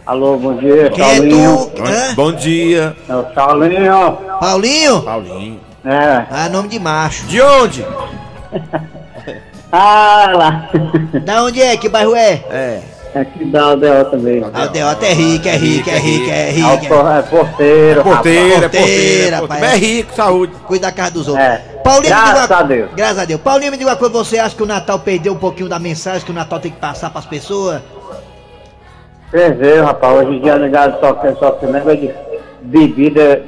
Alô, 0.05 0.37
bom 0.37 0.55
dia, 0.57 0.91
Quem 0.91 1.05
é 1.05 1.21
tu? 1.21 1.71
Hã? 1.81 2.15
Bom 2.15 2.33
dia. 2.33 2.97
É 3.09 3.15
o 3.15 3.25
Saulinho. 3.35 4.19
Paulinho? 4.41 5.03
Paulinho. 5.03 5.61
É. 5.85 6.27
Ah, 6.31 6.49
nome 6.51 6.69
de 6.69 6.79
macho. 6.79 7.25
De 7.27 7.41
onde? 7.41 7.85
Ah, 9.75 10.31
lá. 10.35 10.69
Da 11.25 11.45
onde 11.45 11.63
é? 11.63 11.75
Que 11.79 11.89
bairro 11.89 12.15
é? 12.15 12.33
É. 12.51 12.83
Aqui 13.15 13.43
da 13.47 13.63
Aldeota 13.69 14.11
também. 14.11 14.45
Aldeota 14.53 15.07
é 15.07 15.15
rico, 15.15 15.49
é 15.49 15.57
rico, 15.57 15.89
é 15.89 15.97
rico, 15.99 16.31
é 16.31 16.51
rico. 16.51 16.69
É 16.69 17.23
porteiro, 17.23 17.23
Porteira, 17.23 18.01
é 18.01 18.03
Porteira, 18.03 18.69
porteira. 18.69 19.37
rapaz. 19.37 19.49
porteira. 19.61 19.75
É 19.75 19.79
rico, 19.79 20.15
saúde. 20.15 20.53
Cuida 20.67 20.89
da 20.89 20.93
casa 20.93 21.13
dos 21.13 21.27
outros. 21.27 21.47
É. 21.47 21.57
Paulinho, 21.83 22.09
Graças 22.15 22.51
uma- 22.51 22.59
a 22.59 22.63
Deus. 22.65 22.91
Graças 22.95 23.19
a 23.19 23.25
Deus. 23.25 23.41
Paulinho, 23.41 23.71
me 23.73 23.79
diga 23.79 23.89
uma 23.89 23.97
coisa, 23.97 24.13
você 24.13 24.39
acha 24.39 24.55
que 24.55 24.63
o 24.63 24.67
Natal 24.67 24.99
perdeu 24.99 25.33
um 25.33 25.39
pouquinho 25.39 25.71
da 25.71 25.79
mensagem 25.79 26.21
que 26.21 26.31
o 26.31 26.35
Natal 26.35 26.61
tem 26.61 26.71
que 26.71 26.79
passar 26.79 27.09
pras 27.09 27.25
pessoas? 27.25 27.81
Perdeu, 29.33 29.83
rapaz. 29.83 30.19
Hoje 30.19 30.37
em 30.37 30.41
dia, 30.43 30.59
negado 30.59 31.01
só, 31.01 31.19
só 31.39 31.59
se 31.59 31.65
lembra 31.65 31.97
de 31.97 32.13
bebida, 32.61 33.43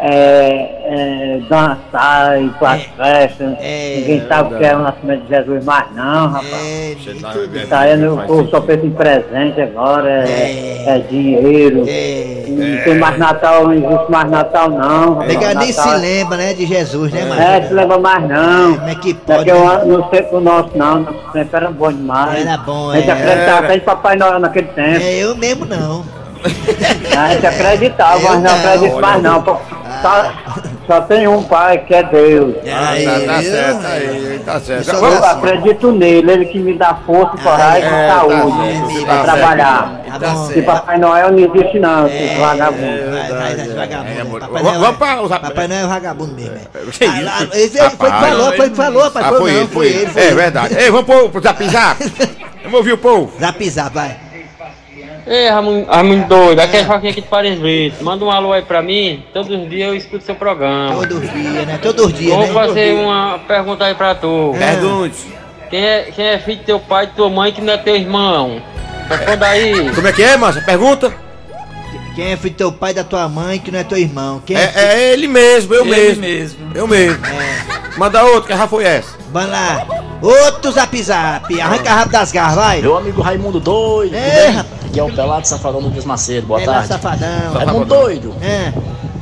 é, 0.00 0.70
é, 0.84 1.40
dançar, 1.48 2.40
ir 2.42 2.50
pra 2.58 2.76
festas. 2.78 3.54
é, 3.60 3.96
Ninguém 3.98 4.26
sabe 4.28 4.54
o 4.54 4.58
que 4.58 4.64
é 4.64 4.76
o 4.76 4.78
nascimento 4.80 5.22
de 5.22 5.28
Jesus 5.28 5.64
mais 5.64 5.84
não, 5.94 6.28
rapaz. 6.28 6.52
É, 6.54 6.96
Tá 7.68 7.80
aí, 7.80 8.06
o 8.06 8.16
povo 8.18 8.48
só 8.50 8.60
pensa 8.60 8.86
em 8.86 8.90
presente 8.90 9.60
agora, 9.60 10.08
é, 10.28 10.84
é 10.86 10.98
dinheiro. 11.08 11.84
é. 11.88 12.36
Não 12.50 12.84
tem 12.84 12.98
mais 12.98 13.16
Natal, 13.16 13.64
não 13.64 13.72
existe 13.72 14.10
mais 14.10 14.30
Natal 14.30 14.70
não. 14.70 15.14
rapaz. 15.14 15.54
Nem 15.56 15.72
se 15.72 15.94
lembra, 15.96 16.36
né, 16.36 16.52
de 16.54 16.66
Jesus, 16.66 17.12
né, 17.12 17.24
mano? 17.24 17.40
É, 17.40 17.62
se 17.62 17.72
lembra 17.72 17.98
mais 17.98 18.28
não. 18.28 18.74
Como 18.76 18.88
é 18.88 18.94
que 18.96 19.10
É 19.10 19.14
pode? 19.14 19.44
que 19.44 19.50
eu 19.50 19.64
né? 19.66 19.84
não 19.86 20.10
sei 20.10 20.22
pro 20.22 20.40
nosso 20.40 20.70
não, 20.76 21.00
nosso 21.00 21.32
tempo 21.32 21.56
era 21.56 21.70
bom 21.70 21.92
demais. 21.92 22.40
Era 22.46 22.56
bom, 22.58 22.90
A 22.90 22.96
gente 22.96 23.08
é. 23.08 23.12
acreditava 23.12 23.64
até 23.66 23.76
em 23.76 23.80
Papai 23.80 24.16
Noel 24.16 24.40
naquele 24.40 24.66
tempo. 24.68 25.00
É, 25.02 25.18
eu 25.18 25.36
mesmo 25.36 25.64
não. 25.64 26.04
A 27.16 27.28
gente 27.34 27.46
acreditava, 27.46 28.18
mas 28.20 28.42
não 28.42 28.50
acredito 28.54 29.00
mais 29.00 29.22
não. 29.22 29.42
pô. 29.42 29.56
Só, 30.02 30.32
só 30.86 31.00
tem 31.02 31.26
um 31.28 31.42
pai 31.42 31.78
que 31.78 31.94
é 31.94 32.02
Deus. 32.04 32.54
Aí, 32.64 33.04
tá, 33.04 33.12
tá 33.34 33.38
viu? 33.40 33.50
certo 33.50 33.86
aí, 33.86 34.42
tá 34.46 34.60
certo. 34.60 34.90
Eu 34.94 35.24
acredito 35.24 35.92
nele, 35.92 36.30
ele 36.32 36.44
que 36.46 36.58
me 36.58 36.78
dá 36.78 36.94
força, 37.04 37.36
coragem 37.42 37.84
é, 37.84 38.06
e 38.06 38.08
tá 38.08 38.14
saúde 38.20 39.04
pra 39.04 39.16
tá 39.16 39.22
trabalhar. 39.24 40.00
Tá 40.10 40.18
Tá. 40.18 40.34
E. 40.56 40.62
Papai 40.62 40.98
Noel 40.98 41.30
não 41.32 41.38
existe 41.38 41.78
não, 41.78 42.06
esses 42.06 42.32
É, 42.32 42.38
vagabundos. 42.40 43.74
vagabundo. 43.76 44.36
É. 44.36 44.40
Papai 44.40 44.62
Noel- 44.62 44.94
Papai 45.40 45.68
é 45.70 45.86
vagabundo 45.86 46.34
mesmo. 46.34 46.54
é. 46.56 46.60
Que 46.90 47.04
Ah, 47.04 47.44
isso? 47.44 47.78
ele 47.78 47.90
foi 47.90 48.10
que 48.10 48.18
falou, 48.20 48.52
foi 48.56 48.70
que 48.70 48.76
falou, 48.76 49.02
rapaz. 49.04 49.26
Ah, 49.26 49.32
Foi 49.38 49.50
ele, 49.54 49.66
foi 49.68 49.86
ele. 49.86 50.10
É 50.16 50.34
verdade. 50.34 50.74
Ei, 50.78 50.90
vamos 50.90 51.06
pro, 51.06 51.28
pro 51.30 51.40
zap 51.42 51.68
zap. 51.68 52.02
Vamos 52.62 52.78
ouvir 52.78 52.92
o 52.92 52.98
povo. 52.98 53.32
Zap 53.40 53.70
zap, 53.70 53.94
vai. 53.94 54.16
Ei, 55.26 55.48
Raimundo, 55.48 55.86
Raimundo 55.86 56.26
doido, 56.28 56.60
aqui 56.60 56.76
é 56.78 56.84
Joaquim 56.84 57.08
aqui 57.08 57.20
de 57.20 57.28
Paris 57.28 57.58
Brito. 57.58 58.02
Manda 58.04 58.24
um 58.24 58.30
alô 58.30 58.52
aí 58.52 58.62
pra 58.62 58.82
mim, 58.82 59.22
todos 59.32 59.50
os 59.50 59.68
dias 59.68 59.88
eu 59.88 59.94
escuto 59.94 60.24
seu 60.24 60.34
programa. 60.34 60.94
Todos 60.96 61.18
os 61.22 61.32
dias, 61.32 61.66
né? 61.66 61.78
Todos 61.82 62.06
os 62.06 62.12
dias, 62.14 62.34
Vou 62.34 62.46
né? 62.46 62.52
fazer 62.52 62.94
uma 62.94 63.38
pergunta 63.46 63.84
aí 63.84 63.94
pra 63.94 64.14
tu. 64.14 64.54
Pergunte. 64.58 65.16
Quem 65.68 65.84
é, 65.84 66.02
quem 66.14 66.24
é 66.26 66.38
filho 66.38 66.58
de 66.58 66.64
teu 66.64 66.80
pai 66.80 67.04
e 67.04 67.08
tua 67.08 67.28
mãe 67.30 67.52
que 67.52 67.60
não 67.60 67.72
é 67.72 67.76
teu 67.78 67.94
irmão? 67.94 68.60
Responda 69.08 69.46
aí. 69.46 69.90
Como 69.94 70.08
é 70.08 70.12
que 70.12 70.22
é, 70.22 70.36
Márcia? 70.36 70.62
Pergunta. 70.62 71.12
Quem 72.16 72.32
é 72.32 72.36
filho 72.36 72.54
do 72.54 72.56
teu 72.56 72.72
pai 72.72 72.90
e 72.90 72.94
da 72.94 73.04
tua 73.04 73.28
mãe 73.28 73.58
que 73.60 73.70
não 73.70 73.78
é 73.78 73.84
teu 73.84 73.96
irmão? 73.98 74.42
Quem 74.44 74.56
é, 74.56 74.72
É, 74.74 74.84
é 74.94 75.12
ele 75.12 75.28
mesmo, 75.28 75.72
eu 75.74 75.82
Ele 75.86 75.90
mesmo. 75.94 76.22
mesmo. 76.22 76.70
Eu 76.74 76.88
mesmo. 76.88 77.18
Manda 77.96 78.24
outro, 78.24 78.48
que 78.50 78.56
já 78.56 78.66
foi 78.66 78.84
essa. 78.84 79.16
Vamos 79.32 79.50
lá. 79.50 79.86
Outro 80.22 80.70
zap 80.72 81.02
zap. 81.02 81.60
Arranca 81.60 81.90
rápido 81.94 82.12
das 82.12 82.32
garras, 82.32 82.54
vai. 82.56 82.80
Meu 82.82 82.96
amigo 82.96 83.22
Raimundo 83.22 83.58
Doido, 83.60 84.14
É, 84.14 84.48
rapaz. 84.48 84.80
Aqui 84.86 84.98
é 85.00 85.02
o 85.04 85.12
Pelado 85.14 85.46
Safadão 85.46 85.80
do 85.80 85.90
Dias 85.90 86.04
Macedo, 86.04 86.46
boa 86.46 86.60
É 86.60 86.64
tarde. 86.64 86.88
safadão. 86.88 87.52
Raimundo 87.54 87.84
Doido, 87.86 88.34
É, 88.42 88.72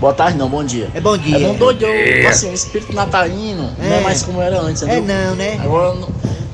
boa 0.00 0.12
tarde 0.14 0.38
não, 0.38 0.48
bom 0.48 0.64
dia. 0.64 0.88
é 0.94 1.00
bom 1.00 1.16
dia. 1.16 1.34
Raimundo 1.38 1.58
Doido, 1.58 1.84
eu, 1.84 2.28
assim, 2.28 2.50
o 2.50 2.54
espírito 2.54 2.92
natalino 2.94 3.70
não 3.78 3.84
É. 3.94 3.98
é 3.98 4.00
mais 4.00 4.22
como 4.22 4.40
era 4.42 4.58
antes, 4.60 4.82
É 4.82 4.86
entendeu? 4.98 5.14
não, 5.14 5.34
né? 5.36 5.60
Agora 5.62 5.94
não- 5.94 6.08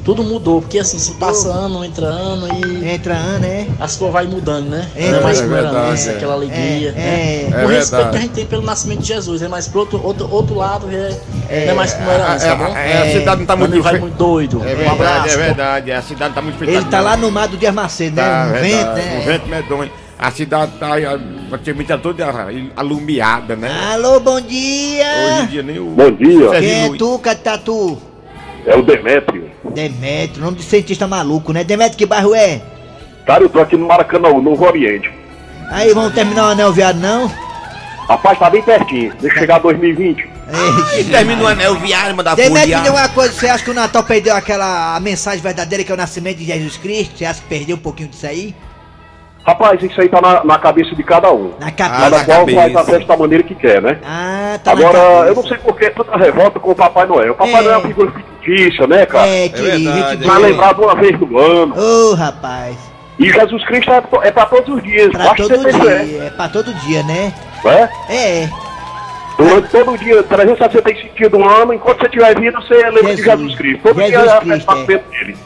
tudo 0.05 0.23
mudou, 0.23 0.61
porque 0.61 0.79
assim, 0.79 0.99
se 0.99 1.13
passa 1.15 1.49
ano, 1.49 1.83
entra 1.85 2.07
ano 2.07 2.47
e 2.67 2.87
Entra 2.93 3.15
ano, 3.15 3.39
né? 3.41 3.67
as 3.81 3.97
coisas 3.97 4.13
vai 4.13 4.27
mudando, 4.27 4.69
né? 4.69 4.87
Entra. 4.95 5.11
Não 5.13 5.19
é 5.19 5.23
mais 5.23 5.39
É 5.39 5.43
como 5.43 5.55
era 5.55 5.63
verdade, 5.71 5.91
antes, 5.93 6.07
é. 6.07 6.11
aquela 6.11 6.35
alegria, 6.35 6.89
É, 6.91 6.93
né? 6.93 7.03
é. 7.03 7.49
O 7.51 7.71
É 7.71 7.75
respeito 7.75 7.91
verdade. 7.91 8.11
que 8.11 8.17
a 8.17 8.21
gente 8.21 8.33
tem 8.33 8.47
pelo 8.47 8.63
nascimento 8.63 9.01
de 9.01 9.09
Jesus, 9.09 9.41
né? 9.41 9.49
Mas 9.49 9.67
pro 9.67 9.81
outro, 9.81 10.01
outro, 10.05 10.29
outro 10.31 10.55
lado 10.55 10.89
é, 10.91 11.65
não 11.65 11.73
é 11.73 11.75
mais 11.75 11.95
como 11.95 12.11
era 12.11 12.33
antes, 12.33 12.45
É, 12.45 12.49
tá 12.49 12.55
bom? 12.55 12.77
é, 12.77 12.99
a 13.03 13.13
cidade 13.13 13.39
não 13.41 13.47
tá 13.47 13.57
muito 13.57 13.73
fe- 13.73 13.81
Raimundo 13.81 14.15
Doido, 14.15 14.57
É 14.59 14.61
um 14.61 14.77
verdade, 14.77 14.91
abraço. 14.91 15.29
é 15.29 15.37
verdade. 15.39 15.93
A 15.93 16.03
cidade 16.03 16.35
tá 16.35 16.43
muito 16.43 16.59
fechada. 16.59 16.77
Ele 16.79 16.87
tá 16.91 17.01
lá 17.01 17.17
no 17.17 17.31
mar 17.31 17.49
do 17.49 17.57
Dias 17.57 17.75
Macedo, 17.75 18.17
né? 18.17 18.23
Tá, 18.23 18.45
no 18.45 18.53
verdade, 18.53 18.71
vento, 19.01 19.15
Um 19.15 19.19
né? 19.19 19.23
vento 19.27 19.49
medonho. 19.49 19.91
A 20.19 20.31
cidade 20.31 20.73
tá 20.79 20.91
praticamente 21.49 21.97
toda 21.99 22.25
alumiada, 22.77 23.57
né? 23.57 23.71
Alô, 23.93 24.21
bom 24.21 24.35
Hoje 24.37 24.45
em 24.45 24.49
dia. 24.49 25.47
dia 25.51 25.63
nem 25.63 25.79
o. 25.79 25.87
Bom 25.87 26.11
dia, 26.13 26.51
Quem 26.61 26.95
é 26.95 26.97
tu, 26.99 27.19
Catatu? 27.19 27.99
é 28.67 28.77
o 28.77 28.83
Demétrio. 28.83 29.44
Demetrio, 29.73 30.45
nome 30.45 30.57
de 30.59 30.63
cientista 30.63 31.07
maluco, 31.07 31.53
né? 31.53 31.65
Demetrio, 31.65 31.99
que 31.99 32.07
bairro 32.07 32.35
é? 32.35 32.61
Cara, 33.27 33.43
eu 33.43 33.49
tô 33.49 33.61
aqui 33.61 33.77
no 33.77 33.87
Maracanã, 33.87 34.29
Novo 34.31 34.65
Oriente. 34.67 35.11
Aí, 35.71 35.93
vamos 35.95 36.13
terminar 36.13 36.49
o 36.49 36.51
anel 36.51 36.73
viado, 36.73 36.97
não? 36.99 37.31
Rapaz, 38.09 38.39
tá 38.39 38.51
bem 38.51 38.63
pertinho. 38.63 39.13
Deixa 39.21 39.39
chegar 39.39 39.59
2020. 39.61 40.35
Ei, 40.95 41.05
Termina 41.05 41.43
o 41.43 41.47
anel 41.47 41.75
viário, 41.77 42.15
manda 42.15 42.35
Demetrio, 42.35 42.83
me 42.83 42.91
uma 42.91 43.09
coisa, 43.09 43.33
você 43.33 43.49
acha 43.49 43.65
que 43.65 43.71
o 43.71 43.75
Natal 43.75 44.05
perdeu 44.05 44.37
aquela 44.37 44.95
a 44.95 45.01
mensagem 45.01 45.41
verdadeira 45.41 45.83
que 45.83 45.91
é 45.91 45.95
o 45.95 45.97
nascimento 45.99 46.37
de 46.37 46.45
Jesus 46.45 46.77
Cristo? 46.77 47.17
Você 47.17 47.25
acha 47.25 47.41
que 47.41 47.49
perdeu 47.49 47.77
um 47.77 47.81
pouquinho 47.81 48.11
disso 48.11 48.27
aí? 48.27 48.55
Rapaz, 49.47 49.83
isso 49.83 49.99
aí 50.01 50.09
tá 50.09 50.21
na, 50.21 50.45
na 50.45 50.59
cabeça 50.59 50.95
de 50.95 51.03
cada 51.03 51.33
um. 51.33 51.53
Na 51.59 51.69
Ah, 51.69 51.71
cabeça. 51.71 52.01
Cada 52.03 52.19
na 52.19 52.25
qual 52.25 52.39
cabeça. 52.41 52.61
faz 52.61 52.77
a 52.77 52.85
festa 52.85 53.07
da 53.07 53.17
maneira 53.17 53.43
que 53.43 53.55
quer, 53.55 53.81
né? 53.81 53.99
Ah, 54.05 54.59
tá 54.63 54.73
Agora, 54.73 54.99
eu 55.29 55.35
não 55.35 55.47
sei 55.47 55.57
por 55.59 55.77
que 55.79 55.89
tanta 55.91 56.17
revolta 56.17 56.61
com 56.61 56.71
o 56.71 56.75
Papai 56.75 57.07
Noel. 57.07 57.33
O 57.33 57.37
Papai 57.37 57.55
É. 57.55 57.63
Noel 57.63 57.73
é 57.75 57.79
uma 57.79 57.87
figura 57.89 58.13
fictícia, 58.45 58.87
né, 58.87 59.07
cara? 59.07 59.27
É, 59.27 59.49
que 59.49 59.61
verdade, 59.61 60.11
gente 60.11 60.25
Pra 60.25 60.39
lembrar 60.39 60.75
de 60.75 60.81
uma 60.81 60.95
vez 60.95 61.19
no 61.19 61.39
ano. 61.39 61.75
Ô, 61.77 62.15
rapaz. 62.15 62.77
E 63.19 63.31
Jesus 63.31 63.65
Cristo 63.65 63.91
é, 63.93 64.03
é 64.23 64.31
pra 64.31 64.47
todos 64.47 64.77
os 64.77 64.83
dias. 64.83 65.09
Pra 65.09 65.25
Basta 65.25 65.49
todo 65.49 65.73
dia, 65.73 66.25
é 66.25 66.31
pra 66.31 66.49
todo 66.49 66.75
dia, 66.75 67.03
né? 67.05 67.33
né? 67.65 67.89
É. 68.09 68.49
Durante 69.39 69.69
todo 69.69 69.93
o 69.93 69.99
dia, 69.99 70.23
365 70.23 71.17
dias 71.17 71.31
do 71.31 71.43
ano, 71.43 71.75
enquanto 71.75 72.01
você 72.01 72.09
tiver 72.09 72.39
vida, 72.39 72.61
você 72.61 72.75
lembra 72.91 73.17
de 73.17 73.23
Jesus 73.23 73.55
Cristo. 73.57 73.83
Todo 73.83 74.01
Jesus 74.01 74.11
dia 74.11 74.37
é 74.37 74.41
Cristo, 74.41 74.71
arrependimento 74.71 75.11
dele. 75.11 75.37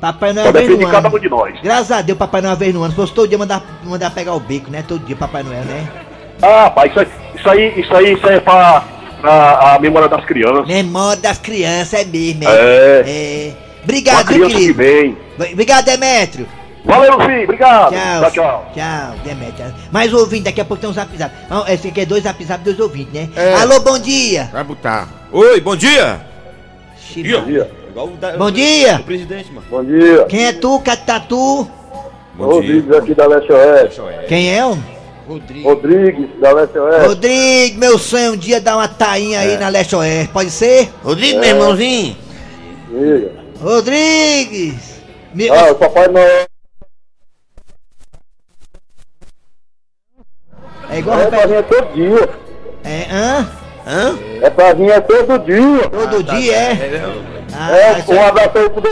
Papai 0.00 0.32
Noel 0.32 0.52
depende 0.52 0.72
no 0.72 0.78
de 0.78 0.86
cada 0.86 1.08
ano. 1.08 1.16
um 1.16 1.20
de 1.20 1.28
nós. 1.28 1.60
Graças 1.62 1.92
a 1.92 2.02
Deus, 2.02 2.18
Papai 2.18 2.40
Noel 2.40 2.56
vem 2.56 2.72
no 2.72 2.82
ano. 2.82 2.90
Se 2.90 2.96
fosse 2.96 3.14
todo 3.14 3.28
dia 3.28 3.38
mandar, 3.38 3.62
mandar 3.84 4.10
pegar 4.10 4.34
o 4.34 4.40
beco, 4.40 4.68
né? 4.68 4.84
Todo 4.86 5.04
dia, 5.04 5.14
Papai 5.14 5.44
Noel, 5.44 5.64
né? 5.64 5.88
Ah, 6.42 6.68
pai, 6.70 6.88
isso 6.88 6.98
aí, 6.98 7.08
isso 7.36 7.48
aí, 7.48 7.80
isso 7.80 7.96
aí 7.96 8.20
serve 8.20 8.40
pra, 8.40 8.80
pra 8.80 8.84
a 9.24 9.78
memória 9.80 10.08
das 10.08 10.24
crianças. 10.24 10.66
Memória 10.66 11.20
das 11.22 11.38
crianças, 11.38 12.00
é 12.00 12.04
mesmo, 12.04 12.44
É. 12.44 13.02
é. 13.06 13.52
Uma 13.52 13.84
Obrigado, 13.84 14.26
viu, 14.28 14.48
querido. 14.48 14.74
vem. 14.74 15.16
Obrigado, 15.52 15.84
Demetrio. 15.86 16.46
Valeu, 16.84 17.20
filho, 17.20 17.44
obrigado. 17.44 17.92
Tchau. 17.92 18.20
Tchau, 18.20 18.30
tchau. 18.30 18.70
Tchau, 18.74 19.14
Demetrio. 19.24 19.74
Mais 19.92 20.12
ouvinte, 20.12 20.44
daqui 20.44 20.60
a 20.60 20.64
pouco 20.64 20.80
tem 20.80 20.90
um 20.90 20.92
zap 20.92 21.16
zap. 21.16 21.32
Não, 21.50 21.66
esse 21.68 21.88
aqui 21.88 22.00
é 22.00 22.06
dois 22.06 22.22
zap 22.24 22.44
zap, 22.44 22.62
dois 22.64 22.78
ouvintes, 22.80 23.12
né? 23.12 23.28
É. 23.36 23.54
Alô, 23.54 23.80
bom 23.80 23.98
dia. 23.98 24.48
Vai 24.52 24.64
botar. 24.64 25.08
Oi, 25.32 25.60
bom 25.60 25.76
dia. 25.76 26.20
Ih, 27.16 27.32
Bom 27.32 27.44
dia. 27.44 27.70
Da- 28.20 28.36
Bom 28.38 28.50
dia. 28.50 28.96
O 28.96 29.04
presidente, 29.04 29.52
mano. 29.52 29.66
Bom 29.70 29.84
dia. 29.84 30.24
Quem 30.24 30.46
é 30.46 30.52
tu, 30.52 30.80
Catatu? 30.80 31.68
Rodrigues 32.38 32.90
aqui 32.96 33.14
da 33.14 33.26
Leste 33.26 33.52
Oeste. 33.52 34.00
Quem 34.28 34.56
é, 34.56 34.64
homem? 34.64 34.82
Rodrigues, 35.26 36.28
da 36.40 36.52
Leste 36.52 36.78
Oeste. 36.78 37.06
Rodrigo, 37.06 37.78
meu 37.78 37.98
sonho 37.98 38.24
é 38.26 38.30
um 38.30 38.36
dia 38.36 38.60
dar 38.60 38.76
uma 38.76 38.88
tainha 38.88 39.40
aí 39.40 39.56
na 39.56 39.68
Leste 39.68 39.94
Oeste, 39.94 40.32
pode 40.32 40.50
ser? 40.50 40.90
Rodrigo, 41.02 41.40
meu 41.40 41.48
irmãozinho. 41.50 42.16
Diga. 42.88 43.32
Rodrigues. 43.60 45.02
Meu... 45.34 45.54
Ah, 45.54 45.70
o 45.70 45.74
Papai 45.76 46.08
Noel. 46.08 46.46
É 50.90 50.98
igual 50.98 51.20
É 51.20 51.26
pra 51.26 51.46
vir 51.46 51.54
é 51.54 51.62
todo 51.62 51.94
dia. 51.94 52.28
É, 52.84 53.06
hã? 53.10 53.50
Hã? 53.86 54.18
É 54.42 54.50
pra 54.50 54.74
vir 54.74 54.90
é 54.90 55.00
todo 55.00 55.38
dia. 55.38 55.88
Todo 55.88 56.22
dia, 56.22 56.54
é? 56.54 57.02
Ah, 57.54 57.76
É, 57.76 57.98
isso 57.98 58.12
um 58.12 58.22
abraço 58.22 58.58
aí 58.58 58.68
pro 58.68 58.82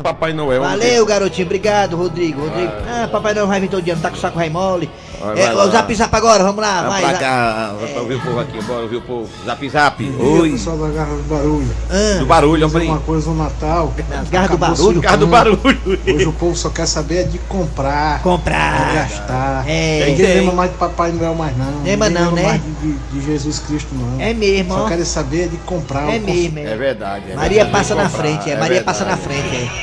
Papai 0.00 0.32
Noel. 0.32 0.62
Valeu, 0.62 1.06
garotinho. 1.06 1.46
Obrigado, 1.46 1.96
Rodrigo. 1.96 2.40
Rodrigo. 2.42 2.72
Ah, 2.88 3.08
Papai 3.10 3.34
não 3.34 3.46
vai 3.46 3.60
vir 3.60 3.68
todo 3.68 3.82
dia, 3.82 3.94
não 3.94 4.02
tá 4.02 4.10
com 4.10 4.16
o 4.16 4.20
saco 4.20 4.38
rei 4.38 4.50
mole. 4.50 4.90
Vai, 5.20 5.38
É, 5.38 5.46
vai 5.46 5.54
o 5.54 5.58
lá. 5.58 5.66
zap 5.68 5.94
zap 5.94 6.16
agora, 6.16 6.42
vamos 6.42 6.60
lá, 6.60 6.82
Vamos 6.82 7.00
vai. 7.00 7.10
pra 7.10 7.18
cá, 7.20 7.74
vai 7.78 7.88
pra 7.92 8.00
ouvir 8.02 8.14
o 8.16 8.20
povo 8.20 8.40
aqui, 8.40 8.62
bora 8.64 8.80
ouvir 8.82 8.96
o 8.96 9.02
povo. 9.02 9.28
Zap 9.46 9.68
zap. 9.70 10.04
Oi. 10.04 10.40
Oi. 10.40 10.50
pessoal 10.50 10.76
da 10.78 10.88
Garra 10.88 11.14
do 11.14 11.22
Barulho. 11.22 11.70
Ah. 11.88 12.18
Do 12.18 12.26
barulho, 12.26 12.66
homem. 12.66 12.88
uma 12.88 12.98
coisa 12.98 13.30
no 13.30 13.36
Natal. 13.36 13.92
Nas 14.10 14.28
garras 14.28 14.50
do 14.50 14.58
barulho? 14.58 14.98
o 14.98 15.00
Garra 15.00 15.16
do 15.16 15.26
barulho. 15.28 15.60
Hoje 16.06 16.26
o 16.26 16.32
povo 16.32 16.56
só 16.56 16.70
quer 16.70 16.86
saber 16.86 17.18
é 17.20 17.22
de 17.24 17.38
comprar. 17.38 18.20
Comprar. 18.22 18.88
De 18.88 18.94
gastar. 18.96 19.64
É. 19.68 20.06
Ninguém 20.08 20.26
Tem. 20.26 20.34
lembra 20.40 20.54
mais 20.54 20.70
de 20.72 20.76
Papai 20.78 21.12
Noel 21.12 21.34
mais 21.36 21.56
não. 21.56 21.82
Lembra 21.84 22.10
não, 22.10 22.20
lembra 22.32 22.42
né? 22.42 22.48
mais 22.48 22.62
de, 22.62 22.70
de- 22.92 23.20
de 23.20 23.26
Jesus 23.26 23.58
Cristo 23.60 23.94
não. 23.94 24.20
É 24.20 24.34
mesmo, 24.34 24.74
Só 24.74 24.88
querem 24.88 25.04
saber 25.04 25.48
de 25.48 25.56
comprar. 25.58 26.12
É 26.12 26.18
mesmo, 26.18 26.58
é. 26.58 26.64
É 26.64 26.76
verdade. 26.76 27.30
é 27.30 27.36
Maria 27.36 27.64
verdade. 27.64 27.70
passa 27.70 27.94
na 27.94 28.08
frente, 28.08 28.50
é. 28.50 28.54
é 28.54 28.56
Maria 28.58 28.82
passa 28.82 29.04
na 29.04 29.16
frente, 29.16 29.54
é. 29.56 29.81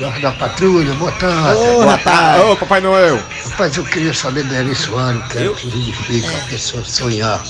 Da 0.00 0.32
patrulha, 0.32 0.92
boa 0.94 1.12
tarde. 1.12 1.60
Ô, 1.60 1.82
boa 1.82 1.96
rapaz. 1.96 2.42
Ô, 2.42 2.56
Papai 2.56 2.80
Noel. 2.80 3.20
Rapaz, 3.50 3.76
eu 3.76 3.84
queria 3.84 4.14
saber 4.14 4.44
da 4.44 4.56
Eri 4.56 4.74
Soares, 4.74 5.22
que 5.30 5.38
é 5.38 5.50
o 5.50 5.54
que 5.54 5.62
significa 5.62 6.28
a 6.28 6.46
pessoa 6.46 6.84
sonhar 6.84 7.42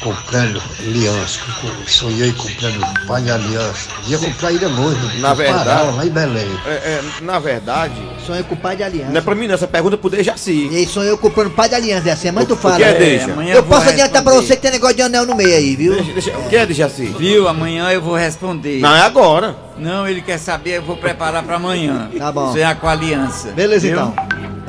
comprando 0.00 0.62
aliança. 0.80 1.40
Eu 1.64 1.86
Sonhei 1.88 2.32
comprando 2.32 3.06
pai 3.06 3.22
de 3.22 3.30
aliança. 3.30 3.88
Ia 4.06 4.18
comprar 4.18 4.52
ilha 4.52 4.68
longe, 4.68 5.20
Na 5.20 5.30
no 5.30 5.34
verdade- 5.36 5.64
Pará, 5.64 5.82
lá 5.82 6.06
em 6.06 6.10
Belém. 6.10 6.48
É, 6.66 6.70
é, 6.70 7.00
na 7.22 7.38
verdade, 7.38 7.94
Sonhei 8.26 8.42
com 8.42 8.54
o 8.54 8.58
pai 8.58 8.76
de 8.76 8.82
aliança. 8.82 9.10
não 9.10 9.18
é 9.18 9.20
pra 9.20 9.34
mim, 9.34 9.46
não. 9.46 9.54
Essa 9.54 9.66
pergunta 9.66 9.96
é 9.96 9.98
pro 9.98 10.10
Dejaci. 10.10 10.68
E 10.70 10.76
aí 10.76 10.86
sonhei 10.86 11.16
comprando 11.16 11.50
pai 11.50 11.68
de 11.68 11.74
aliança, 11.74 12.08
é 12.08 12.12
assim, 12.12 12.28
é 12.28 12.32
muito 12.32 12.52
O- 12.52 12.54
o 12.54 12.56
fala. 12.56 12.76
que 12.76 12.82
é, 12.84 12.94
deixa? 12.94 13.32
amanhã 13.32 13.54
Eu 13.54 13.62
posso 13.62 13.88
adiantar 13.88 14.22
pra 14.22 14.32
você 14.32 14.56
que 14.56 14.62
tem 14.62 14.70
negócio 14.70 14.96
de 14.96 15.02
anel 15.02 15.26
no 15.26 15.34
meio 15.34 15.54
aí, 15.54 15.76
viu? 15.76 15.94
Deixa, 15.94 16.12
deixa, 16.12 16.38
o 16.38 16.48
que 16.48 16.56
é, 16.56 16.66
Dejaci? 16.66 17.06
Viu? 17.18 17.48
Amanhã 17.48 17.90
eu 17.90 18.00
vou 18.00 18.14
responder. 18.16 18.80
Não, 18.80 18.94
é 18.94 19.02
agora. 19.02 19.54
Não, 19.78 20.06
ele 20.06 20.20
quer 20.20 20.38
saber, 20.38 20.76
eu 20.78 20.82
vou 20.82 20.96
preparar 20.96 21.42
pra 21.42 21.56
amanhã. 21.56 22.10
Tá 22.18 22.30
bom. 22.30 22.52
Sonhar 22.52 22.74
com 22.76 22.86
a 22.86 22.92
aliança. 22.92 23.48
Beleza, 23.52 23.86
viu? 23.88 23.96
então. 23.96 24.14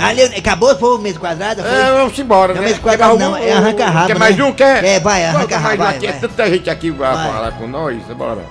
Ali, 0.01 0.24
acabou? 0.24 0.75
Foi 0.77 0.96
o 0.96 0.98
mês 0.98 1.17
quadrado? 1.17 1.62
Foi? 1.62 1.72
É, 1.72 1.91
vamos 1.91 2.17
embora, 2.20 2.53
Não, 2.53 2.62
né? 2.62 2.67
mês 2.67 2.79
quadrado 2.79 3.17
não, 3.20 3.38
é 3.38 3.51
arranca 3.51 3.86
rabo, 3.86 4.08
Quer 4.08 4.20
mais 4.20 4.38
né? 4.38 4.43
um? 4.43 4.51
Quer? 4.53 4.84
É, 4.84 5.00
vai, 5.00 5.25
arranca 5.25 5.58
rabo, 5.58 5.75
um 5.75 5.77
vai, 5.77 5.96
aqui. 5.96 6.08
É 6.08 6.12
vai. 6.12 6.20
tanta 6.22 6.50
gente 6.50 6.70
aqui 6.70 6.91
pra 6.91 7.13
Vai. 7.13 7.31
falar 7.31 7.51
com 7.53 7.67
nós. 7.67 8.01
Bora. 8.17 8.41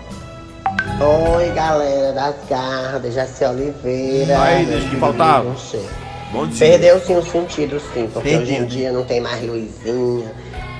Oi, 1.00 1.50
galera 1.52 2.12
das 2.12 2.34
garras, 2.48 3.02
de 3.02 3.10
Jaci 3.10 3.44
Oliveira. 3.44 4.42
Aí, 4.42 4.66
deixa 4.66 4.88
que 4.88 4.96
faltava. 4.96 5.44
Não 5.44 5.56
sei. 5.56 5.86
Bom 6.32 6.46
dia. 6.46 6.68
Perdeu 6.68 7.00
sim 7.00 7.16
o 7.16 7.22
sentido, 7.24 7.80
sim, 7.92 8.08
porque 8.12 8.28
Perdeu. 8.30 8.42
hoje 8.46 8.54
em 8.56 8.66
dia 8.66 8.92
não 8.92 9.02
tem 9.04 9.20
mais 9.20 9.42
luzinha, 9.42 10.32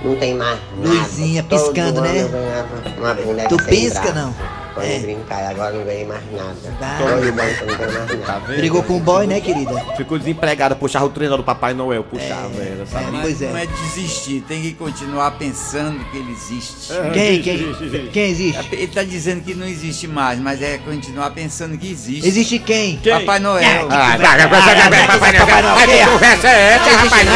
não 0.05 0.14
tem 0.16 0.35
mais 0.35 0.59
nada. 0.79 0.94
Luzinha 0.97 1.42
Todo 1.42 1.59
piscando, 1.73 1.99
ano 1.99 2.09
né? 2.09 2.64
Uma 2.99 3.14
boneca 3.14 3.49
Tu 3.49 3.57
pisca, 3.64 4.12
não? 4.12 4.33
Quando 4.81 4.90
É. 4.90 4.99
brincar, 4.99 5.51
agora 5.51 5.73
não 5.77 5.85
ganhei 5.85 6.07
mais 6.07 6.23
nada. 6.33 6.55
Tá. 6.79 6.97
Eu 7.01 7.09
não 7.11 7.21
ganho 7.21 7.35
mais 7.35 7.59
Tá 7.59 7.64
nada. 7.66 8.40
vendo? 8.47 8.57
Brigou 8.57 8.83
com 8.83 8.97
o 8.97 9.01
boy, 9.01 9.27
né, 9.27 9.40
querida? 9.40 9.73
Ficou 9.97 10.19
desempregada, 10.19 10.75
puxava 10.75 11.05
o 11.05 11.11
treinador 11.11 11.38
do 11.38 11.45
Papai 11.45 11.75
Noel. 11.75 12.03
Puxava, 12.05 12.51
era, 12.61 12.87
sabe? 12.87 13.07
Mas 13.12 13.21
Pois 13.23 13.43
é. 13.43 13.51
não 13.51 13.57
é 13.59 13.66
desistir, 13.66 14.43
tem 14.49 14.62
que 14.62 14.73
continuar 14.75 15.33
pensando 15.33 15.99
que 16.11 16.16
ele 16.16 16.33
existe. 16.33 16.93
É. 16.93 17.11
Quem, 17.11 17.43
quem? 17.43 17.75
Quem 18.12 18.31
existe? 18.31 18.69
Ele 18.73 18.87
tá 18.88 19.03
dizendo 19.05 19.43
que 19.43 19.55
não 19.55 19.66
existe 19.66 20.07
mais, 20.09 20.38
mas 20.40 20.62
é 20.62 20.79
continuar 20.79 21.31
pensando 21.31 21.77
que 21.77 21.90
existe. 21.90 22.27
Existe 22.27 22.59
quem? 22.59 22.99
Papai 22.99 23.38
Noel. 23.38 23.87
Ah, 23.90 24.16
vai, 24.16 24.19
vai, 24.19 24.49
vai, 24.49 24.49
vai, 24.49 24.75
vai, 24.75 24.90
vai, 24.90 25.07
Papai 25.07 25.33
Noel. 25.33 25.47
Papai 25.47 25.62
Noel, 25.62 25.87
quem 25.88 26.01
é? 26.01 26.07
conversa 26.07 26.49
é 26.49 26.73
essa, 26.75 26.90
rapaz? 26.90 27.29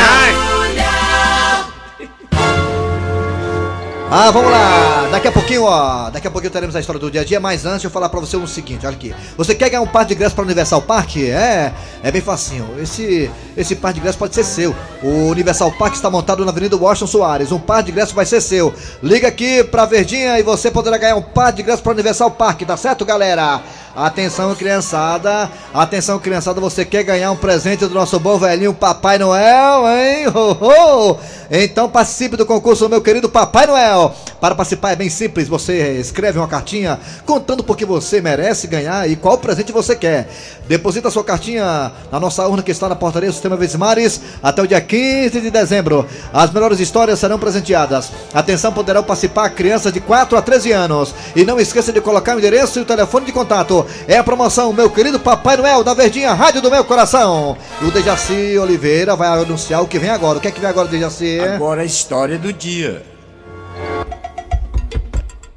Ah, 4.10 4.30
vamos 4.30 4.50
lá. 4.50 5.03
Daqui 5.14 5.28
a 5.28 5.32
pouquinho, 5.32 5.62
ó. 5.62 6.10
Daqui 6.10 6.26
a 6.26 6.30
pouquinho 6.30 6.52
teremos 6.52 6.74
a 6.74 6.80
história 6.80 7.00
do 7.00 7.08
dia 7.08 7.20
a 7.20 7.24
dia. 7.24 7.38
Mas 7.38 7.64
antes, 7.64 7.84
eu 7.84 7.90
falar 7.90 8.08
pra 8.08 8.18
você 8.18 8.36
o 8.36 8.48
seguinte: 8.48 8.84
olha 8.84 8.96
aqui. 8.96 9.14
Você 9.36 9.54
quer 9.54 9.70
ganhar 9.70 9.80
um 9.80 9.86
par 9.86 10.04
de 10.04 10.12
ingressos 10.12 10.34
pra 10.34 10.42
Universal 10.42 10.82
Park? 10.82 11.18
É, 11.18 11.72
é 12.02 12.10
bem 12.10 12.20
facinho. 12.20 12.68
Esse, 12.80 13.30
esse 13.56 13.76
par 13.76 13.92
de 13.92 14.00
ingressos 14.00 14.18
pode 14.18 14.34
ser 14.34 14.42
seu. 14.42 14.74
O 15.04 15.28
Universal 15.28 15.70
Park 15.70 15.94
está 15.94 16.10
montado 16.10 16.44
na 16.44 16.50
Avenida 16.50 16.76
Washington 16.76 17.06
Soares. 17.06 17.52
Um 17.52 17.60
par 17.60 17.84
de 17.84 17.92
ingressos 17.92 18.12
vai 18.12 18.26
ser 18.26 18.40
seu. 18.40 18.74
Liga 19.00 19.28
aqui 19.28 19.62
pra 19.62 19.86
Verdinha 19.86 20.36
e 20.36 20.42
você 20.42 20.68
poderá 20.68 20.98
ganhar 20.98 21.14
um 21.14 21.22
par 21.22 21.52
de 21.52 21.62
ingressos 21.62 21.80
pra 21.80 21.92
Universal 21.92 22.32
Park, 22.32 22.62
tá 22.62 22.76
certo, 22.76 23.04
galera? 23.04 23.62
Atenção, 23.94 24.52
criançada. 24.56 25.48
Atenção, 25.72 26.18
criançada. 26.18 26.60
Você 26.60 26.84
quer 26.84 27.04
ganhar 27.04 27.30
um 27.30 27.36
presente 27.36 27.86
do 27.86 27.94
nosso 27.94 28.18
bom 28.18 28.36
velhinho 28.36 28.74
Papai 28.74 29.18
Noel, 29.18 29.86
hein? 29.86 30.26
Ho, 30.34 30.50
ho. 30.60 31.18
Então 31.48 31.88
participe 31.88 32.36
do 32.36 32.44
concurso, 32.44 32.88
meu 32.88 33.00
querido 33.00 33.28
Papai 33.28 33.68
Noel. 33.68 34.12
Para 34.40 34.56
participar 34.56 34.90
é 34.92 34.96
bem 34.96 35.03
simples. 35.10 35.48
Você 35.48 35.98
escreve 35.98 36.38
uma 36.38 36.48
cartinha 36.48 36.98
contando 37.26 37.62
por 37.62 37.76
que 37.76 37.84
você 37.84 38.20
merece 38.20 38.66
ganhar 38.66 39.08
e 39.08 39.16
qual 39.16 39.38
presente 39.38 39.72
você 39.72 39.94
quer. 39.96 40.28
Deposita 40.68 41.10
sua 41.10 41.24
cartinha 41.24 41.92
na 42.10 42.20
nossa 42.20 42.46
urna 42.46 42.62
que 42.62 42.70
está 42.70 42.88
na 42.88 42.96
portaria 42.96 43.28
do 43.28 43.32
Sistema 43.32 43.56
Vesmares 43.56 44.20
até 44.42 44.62
o 44.62 44.66
dia 44.66 44.80
15 44.80 45.40
de 45.40 45.50
dezembro. 45.50 46.06
As 46.32 46.50
melhores 46.50 46.80
histórias 46.80 47.18
serão 47.18 47.38
presenteadas. 47.38 48.10
Atenção, 48.32 48.72
poderão 48.72 49.02
participar 49.02 49.50
crianças 49.50 49.92
de 49.92 50.00
4 50.00 50.36
a 50.36 50.42
13 50.42 50.72
anos. 50.72 51.14
E 51.36 51.44
não 51.44 51.60
esqueça 51.60 51.92
de 51.92 52.00
colocar 52.00 52.34
o 52.34 52.38
endereço 52.38 52.78
e 52.78 52.82
o 52.82 52.86
telefone 52.86 53.26
de 53.26 53.32
contato. 53.32 53.86
É 54.08 54.16
a 54.16 54.24
promoção, 54.24 54.72
meu 54.72 54.90
querido 54.90 55.20
Papai 55.20 55.56
Noel 55.56 55.84
da 55.84 55.94
Verdinha, 55.94 56.32
Rádio 56.32 56.62
do 56.62 56.70
Meu 56.70 56.84
Coração. 56.84 57.56
O 57.82 57.90
Dejaci 57.90 58.58
Oliveira 58.58 59.16
vai 59.16 59.28
anunciar 59.28 59.82
o 59.82 59.88
que 59.88 59.98
vem 59.98 60.10
agora. 60.10 60.38
O 60.38 60.40
que 60.40 60.48
é 60.48 60.50
que 60.50 60.60
vem 60.60 60.70
agora, 60.70 60.88
Dejaci? 60.88 61.38
Agora 61.40 61.82
a 61.82 61.84
história 61.84 62.38
do 62.38 62.52
dia. 62.52 63.13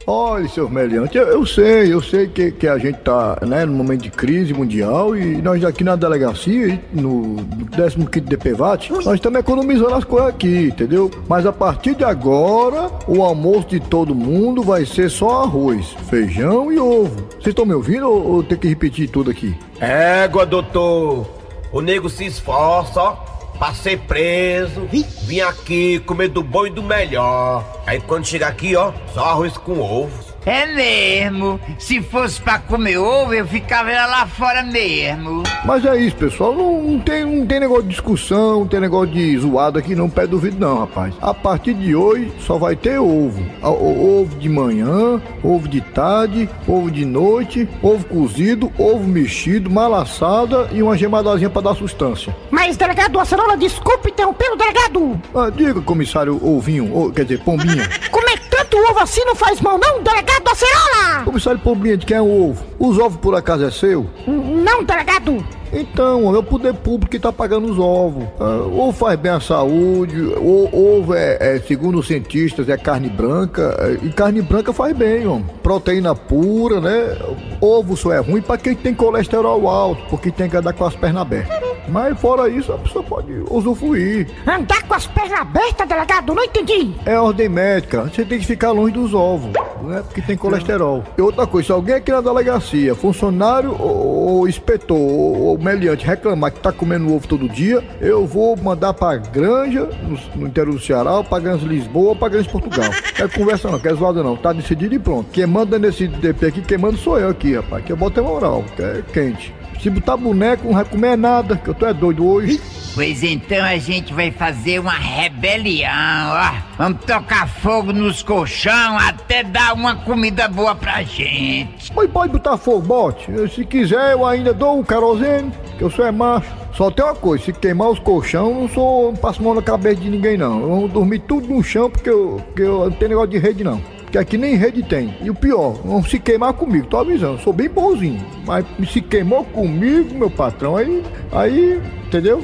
Olha, 0.09 0.47
seu 0.47 0.69
Meliante, 0.69 1.17
eu, 1.17 1.27
eu 1.27 1.45
sei, 1.45 1.91
eu 1.91 2.01
sei 2.01 2.27
que, 2.27 2.49
que 2.49 2.65
a 2.65 2.77
gente 2.77 2.97
tá 2.99 3.37
né, 3.45 3.65
num 3.65 3.73
momento 3.73 4.03
de 4.03 4.09
crise 4.09 4.53
mundial 4.53 5.13
e 5.17 5.41
nós 5.41 5.61
aqui 5.65 5.83
na 5.83 5.97
delegacia, 5.97 6.81
no, 6.93 7.33
no 7.33 7.65
15º 7.65 8.21
DPVAT, 8.21 8.89
nós 8.89 9.15
estamos 9.15 9.37
economizando 9.37 9.93
as 9.93 10.05
coisas 10.05 10.29
aqui, 10.29 10.67
entendeu? 10.67 11.11
Mas 11.27 11.45
a 11.45 11.51
partir 11.51 11.93
de 11.93 12.05
agora, 12.05 12.89
o 13.05 13.21
almoço 13.21 13.67
de 13.67 13.81
todo 13.81 14.15
mundo 14.15 14.63
vai 14.63 14.85
ser 14.85 15.09
só 15.09 15.43
arroz, 15.43 15.93
feijão 16.09 16.71
e 16.71 16.79
ovo. 16.79 17.27
Vocês 17.31 17.47
estão 17.47 17.65
me 17.65 17.73
ouvindo 17.73 18.09
ou, 18.09 18.35
ou 18.35 18.43
tem 18.43 18.57
que 18.57 18.69
repetir 18.69 19.09
tudo 19.09 19.29
aqui? 19.29 19.53
Égua, 19.77 20.45
doutor. 20.45 21.27
O 21.69 21.81
nego 21.81 22.09
se 22.09 22.25
esforça, 22.25 23.01
ó, 23.01 23.17
pra 23.57 23.73
ser 23.73 23.99
preso. 23.99 24.87
Vim 25.23 25.41
aqui 25.41 25.99
comer 25.99 26.29
do 26.29 26.43
bom 26.43 26.65
e 26.67 26.69
do 26.69 26.83
melhor. 26.83 27.63
Aí 27.85 27.99
quando 27.99 28.25
chega 28.25 28.47
aqui, 28.47 28.75
ó, 28.75 28.91
só 29.13 29.25
arroz 29.25 29.57
com 29.57 29.79
ovo. 29.79 30.26
É 30.47 30.65
mesmo. 30.73 31.59
Se 31.77 32.01
fosse 32.01 32.41
pra 32.41 32.57
comer 32.57 32.97
ovo, 32.97 33.33
eu 33.33 33.45
ficava 33.45 33.89
lá 33.91 34.25
fora 34.25 34.63
mesmo. 34.63 35.43
Mas 35.65 35.83
é 35.85 35.97
isso, 35.99 36.15
pessoal. 36.15 36.55
Não, 36.55 36.81
não 36.83 36.99
tem, 36.99 37.25
não 37.25 37.45
tem 37.45 37.59
negócio 37.59 37.83
de 37.83 37.89
discussão, 37.89 38.61
não 38.61 38.67
tem 38.67 38.79
negócio 38.79 39.13
de 39.13 39.37
zoado 39.37 39.77
aqui, 39.77 39.93
não. 39.93 40.09
Pé 40.09 40.25
do 40.25 40.39
vidro, 40.39 40.59
não, 40.59 40.79
rapaz. 40.79 41.13
A 41.21 41.33
partir 41.33 41.73
de 41.73 41.93
hoje 41.93 42.31
só 42.39 42.57
vai 42.57 42.75
ter 42.77 42.97
ovo. 42.97 43.45
A- 43.61 43.69
o- 43.69 44.07
Ovo 44.07 44.37
de 44.37 44.47
manhã, 44.47 45.21
ovo 45.43 45.67
de 45.67 45.81
tarde, 45.81 46.49
ovo 46.65 46.89
de 46.89 47.03
noite, 47.03 47.67
ovo 47.83 48.05
cozido, 48.05 48.71
ovo 48.77 49.03
mexido, 49.05 49.69
malaçada 49.69 50.69
e 50.71 50.81
uma 50.81 50.97
gemadazinha 50.97 51.49
pra 51.49 51.61
dar 51.61 51.75
sustância. 51.75 52.33
Mas, 52.49 52.77
delegado 52.77 53.19
Acerola, 53.19 53.57
desculpe 53.57 54.09
interromper 54.11 54.49
o 54.51 54.55
delegado. 54.55 55.21
Ah, 55.35 55.49
diga, 55.53 55.81
comissário 55.81 56.39
Ovinho, 56.41 56.89
ou, 56.93 57.11
quer 57.11 57.23
dizer, 57.25 57.39
Pombinha. 57.43 57.87
Comer 58.09 58.39
tanto 58.77 58.91
ovo 58.91 58.99
assim 58.99 59.23
não 59.25 59.35
faz 59.35 59.59
mal, 59.61 59.77
não, 59.77 60.03
delegado 60.03 60.47
Acerola? 60.49 61.23
comissário 61.23 61.59
Pombinha, 61.59 61.97
de 61.97 62.05
quem 62.05 62.17
é 62.17 62.21
o 62.21 62.49
ovo? 62.49 62.63
Os 62.79 62.97
ovos 62.99 63.19
por 63.19 63.35
acaso 63.35 63.65
é 63.65 63.71
seu? 63.71 64.07
Não, 64.27 64.83
delegado. 64.83 65.43
Então, 65.71 66.33
é 66.33 66.37
o 66.37 66.43
poder 66.43 66.73
público 66.73 67.11
que 67.11 67.19
tá 67.19 67.31
pagando 67.31 67.69
os 67.69 67.79
ovos. 67.79 68.23
Ah, 68.39 68.61
ovo 68.65 68.91
faz 68.91 69.19
bem 69.19 69.31
à 69.31 69.39
saúde, 69.39 70.21
o, 70.21 70.69
ovo 70.73 71.13
é, 71.13 71.37
é, 71.39 71.59
segundo 71.59 71.99
os 71.99 72.07
cientistas, 72.07 72.69
é 72.69 72.77
carne 72.77 73.09
branca, 73.09 73.75
é, 73.79 74.05
e 74.05 74.11
carne 74.11 74.41
branca 74.41 74.71
faz 74.73 74.95
bem, 74.95 75.27
ó. 75.27 75.39
Proteína 75.61 76.15
pura, 76.15 76.79
né? 76.79 77.17
Ovo 77.59 77.97
só 77.97 78.11
é 78.11 78.19
ruim 78.19 78.41
pra 78.41 78.57
quem 78.57 78.75
tem 78.75 78.93
colesterol 78.93 79.67
alto, 79.67 80.01
porque 80.09 80.31
tem 80.31 80.49
que 80.49 80.57
andar 80.57 80.73
com 80.73 80.85
as 80.85 80.95
pernas 80.95 81.21
abertas. 81.21 81.67
Mas 81.87 82.19
fora 82.19 82.49
isso, 82.49 82.73
a 82.73 82.77
pessoa 82.77 83.03
pode 83.03 83.31
usufruir. 83.49 84.27
Andar 84.45 84.83
com 84.83 84.93
as 84.93 85.07
pernas 85.07 85.39
abertas, 85.39 85.87
delegado? 85.87 86.33
Não 86.33 86.43
entendi. 86.43 86.93
É 87.05 87.17
ordem 87.17 87.47
médica, 87.47 88.03
você 88.03 88.25
tem 88.25 88.39
que 88.39 88.45
ficar 88.45 88.71
longe 88.71 88.93
dos 88.93 89.13
ovos, 89.13 89.51
né? 89.83 90.03
Porque 90.05 90.21
tem 90.21 90.35
colesterol. 90.35 91.03
E 91.17 91.21
outra 91.21 91.47
coisa, 91.47 91.67
se 91.67 91.71
alguém 91.71 91.95
aqui 91.95 92.11
na 92.11 92.21
delegacia, 92.21 92.93
funcionário 92.93 93.75
ou, 93.79 94.37
ou 94.37 94.47
inspetor 94.47 94.97
ou, 94.97 95.56
ou 95.57 95.63
meliante 95.63 96.05
reclamar 96.05 96.51
que 96.51 96.59
tá 96.59 96.71
comendo 96.71 97.13
ovo 97.13 97.27
todo 97.27 97.49
dia, 97.49 97.83
eu 97.99 98.25
vou 98.25 98.55
mandar 98.55 98.93
pra 98.93 99.17
Granja, 99.17 99.89
no, 100.03 100.39
no 100.41 100.47
interior 100.47 100.73
do 100.73 100.79
Ceará, 100.79 101.17
ou 101.17 101.23
pra 101.23 101.39
Granja 101.39 101.65
Lisboa, 101.65 102.09
ou 102.09 102.15
pra 102.15 102.29
Granja 102.29 102.49
Portugal. 102.49 102.89
Quer 103.15 103.29
conversa 103.31 103.69
não, 103.69 103.79
quer 103.79 103.95
zoada 103.95 104.21
não, 104.21 104.37
tá 104.37 104.53
decidido 104.53 104.93
e 104.93 104.99
pronto. 104.99 105.29
Quem 105.31 105.47
manda 105.47 105.79
nesse 105.79 106.07
DP 106.07 106.45
aqui, 106.45 106.61
quem 106.61 106.77
manda 106.77 106.97
sou 106.97 107.19
eu 107.19 107.29
aqui, 107.29 107.55
rapaz, 107.55 107.83
que 107.83 107.91
eu 107.91 107.97
boto 107.97 108.19
é 108.19 108.23
moral, 108.23 108.63
que 108.75 108.81
é 108.81 109.03
quente. 109.11 109.53
Se 109.81 109.89
botar 109.89 110.17
boneco, 110.17 110.65
não 110.67 110.73
vai 110.73 110.85
comer 110.85 111.17
nada, 111.17 111.55
que 111.55 111.67
eu 111.67 111.73
tô 111.73 111.85
é 111.85 111.93
doido 111.93 112.27
hoje. 112.27 112.59
Pois 112.97 113.21
então 113.21 113.63
a 113.63 113.77
gente 113.77 114.11
vai 114.11 114.31
fazer 114.31 114.79
uma 114.79 114.93
rebelião, 114.93 115.91
ó. 116.31 116.51
Vamos 116.79 117.05
tocar 117.05 117.47
fogo 117.47 117.93
nos 117.93 118.23
colchão 118.23 118.97
até 118.97 119.43
dar 119.43 119.75
uma 119.75 119.97
comida 119.97 120.47
boa 120.47 120.73
pra 120.73 121.03
gente. 121.03 121.93
Mas 121.95 122.09
pode 122.09 122.33
botar 122.33 122.57
fogo, 122.57 122.81
bote. 122.81 123.27
Se 123.53 123.63
quiser, 123.63 124.13
eu 124.13 124.25
ainda 124.25 124.51
dou 124.51 124.79
um 124.79 124.83
querosene, 124.83 125.51
que 125.77 125.83
eu 125.83 125.91
sou 125.91 126.07
é 126.07 126.11
macho. 126.11 126.49
Só 126.73 126.89
tem 126.89 127.05
uma 127.05 127.13
coisa, 127.13 127.45
se 127.45 127.53
queimar 127.53 127.91
os 127.91 127.99
colchão, 127.99 128.61
não 128.61 128.67
sou, 128.67 129.11
não 129.11 129.15
passo 129.15 129.43
mão 129.43 129.53
na 129.53 129.61
cabeça 129.61 129.97
de 129.97 130.09
ninguém, 130.09 130.35
não. 130.35 130.59
Eu 130.59 130.67
vou 130.67 130.87
dormir 130.87 131.19
tudo 131.19 131.47
no 131.47 131.63
chão, 131.63 131.91
porque 131.91 132.09
eu, 132.09 132.41
porque 132.47 132.63
eu 132.63 132.85
não 132.85 132.91
tenho 132.91 133.09
negócio 133.09 133.29
de 133.29 133.37
rede, 133.37 133.63
não. 133.63 133.79
Porque 134.07 134.17
aqui 134.17 134.37
nem 134.37 134.55
rede 134.55 134.81
tem. 134.83 135.17
E 135.21 135.29
o 135.29 135.35
pior, 135.35 135.85
não 135.85 136.01
se 136.01 136.17
queimar 136.17 136.53
comigo, 136.53 136.87
tô 136.87 136.95
avisando. 136.95 137.41
Sou 137.41 137.51
bem 137.51 137.67
bonzinho. 137.67 138.25
Mas 138.45 138.65
se 138.89 139.01
queimou 139.01 139.43
comigo, 139.43 140.15
meu 140.17 140.29
patrão, 140.29 140.77
aí, 140.77 141.03
aí, 141.29 141.81
entendeu? 142.05 142.41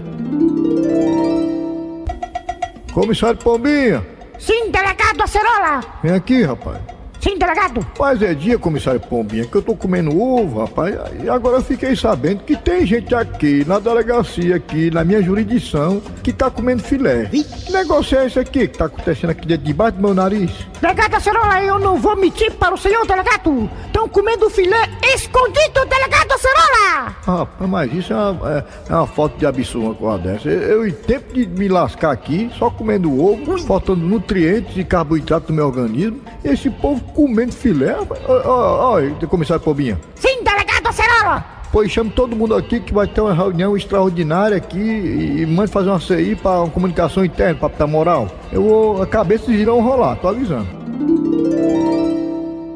Comissário 2.94 3.40
Pombinha, 3.40 4.06
Sim, 4.38 4.70
delegado 4.70 5.22
Acerola. 5.22 5.80
vem 6.04 6.14
aqui, 6.14 6.44
rapaz. 6.44 6.80
Sim, 7.24 7.38
delegado. 7.38 7.80
Faz 7.96 8.22
é 8.22 8.34
dia, 8.34 8.60
comissário 8.60 9.00
Pombinha, 9.00 9.46
que 9.46 9.56
eu 9.56 9.62
tô 9.62 9.74
comendo 9.78 10.22
ovo, 10.22 10.60
rapaz. 10.60 10.94
E 11.24 11.30
agora 11.30 11.56
eu 11.58 11.64
fiquei 11.64 11.96
sabendo 11.96 12.44
que 12.44 12.58
tem 12.58 12.86
gente 12.86 13.16
aqui 13.16 13.64
na 13.66 13.80
delegacia, 13.80 14.58
aqui 14.58 14.92
na 14.92 15.06
minha 15.06 15.22
jurisdição, 15.22 16.02
que 16.22 16.34
tá 16.34 16.52
comendo 16.52 16.84
filé. 16.84 17.28
Que 17.28 17.72
negócio 17.72 18.18
é 18.18 18.26
esse 18.26 18.38
aqui 18.38 18.68
que 18.68 18.78
tá 18.78 18.86
acontecendo 18.86 19.30
aqui 19.30 19.48
dentro 19.48 19.66
debaixo 19.66 19.96
do 19.96 20.02
meu 20.02 20.14
nariz? 20.14 20.52
Delegado 20.82 21.16
Acerola, 21.16 21.64
eu 21.64 21.80
não 21.80 21.96
vou 21.96 22.14
mentir 22.18 22.52
para 22.56 22.76
o 22.76 22.78
senhor, 22.78 23.08
delegado. 23.08 23.70
Estão 23.86 24.10
comendo 24.10 24.50
filé 24.50 24.90
escondido, 25.16 25.86
delegado 25.88 26.34
Acerola. 26.34 27.16
Rapaz, 27.26 27.70
mas 27.70 27.94
isso 27.94 28.12
é 28.12 28.18
uma, 28.18 28.52
é, 28.52 28.66
é 28.90 28.96
uma 28.96 29.08
falta 29.08 29.38
de 29.38 29.46
absurdo 29.46 29.86
uma 29.86 29.96
coisa 29.96 30.18
dessa. 30.18 30.50
Eu, 30.50 30.62
eu, 30.62 30.88
em 30.88 30.92
tempo 30.92 31.34
de 31.34 31.48
me 31.48 31.70
lascar 31.70 32.12
aqui, 32.12 32.52
só 32.60 32.70
comendo 32.70 33.18
ovo, 33.18 33.58
faltando 33.60 34.06
nutrientes 34.06 34.76
e 34.76 34.84
carboidratos 34.84 35.50
no 35.50 35.56
meu 35.56 35.68
organismo, 35.68 36.20
esse 36.44 36.70
povo 36.70 37.13
comendo 37.14 37.54
filé. 37.54 37.96
Ó, 38.28 38.34
ó, 38.46 38.98
ó, 38.98 39.28
comissário 39.28 39.64
Pombinha. 39.64 40.00
Sim, 40.16 40.44
delegado 40.44 40.88
Acerola. 40.88 41.46
Pois 41.72 41.92
chame 41.92 42.12
todo 42.12 42.36
mundo 42.36 42.54
aqui 42.56 42.80
que 42.80 42.94
vai 42.94 43.08
ter 43.08 43.20
uma 43.20 43.34
reunião 43.34 43.76
extraordinária 43.76 44.58
aqui 44.58 44.78
e, 44.78 45.42
e 45.42 45.46
mande 45.46 45.72
fazer 45.72 45.90
uma 45.90 46.00
CI 46.00 46.36
para 46.36 46.62
uma 46.62 46.70
comunicação 46.70 47.26
interna, 47.26 47.68
para 47.68 47.88
moral. 47.88 48.28
Eu 48.52 48.62
vou, 48.62 49.02
a 49.02 49.08
cabeça 49.08 49.52
irão 49.52 49.82
rolar, 49.82 50.16
tô 50.18 50.28
avisando. 50.28 50.68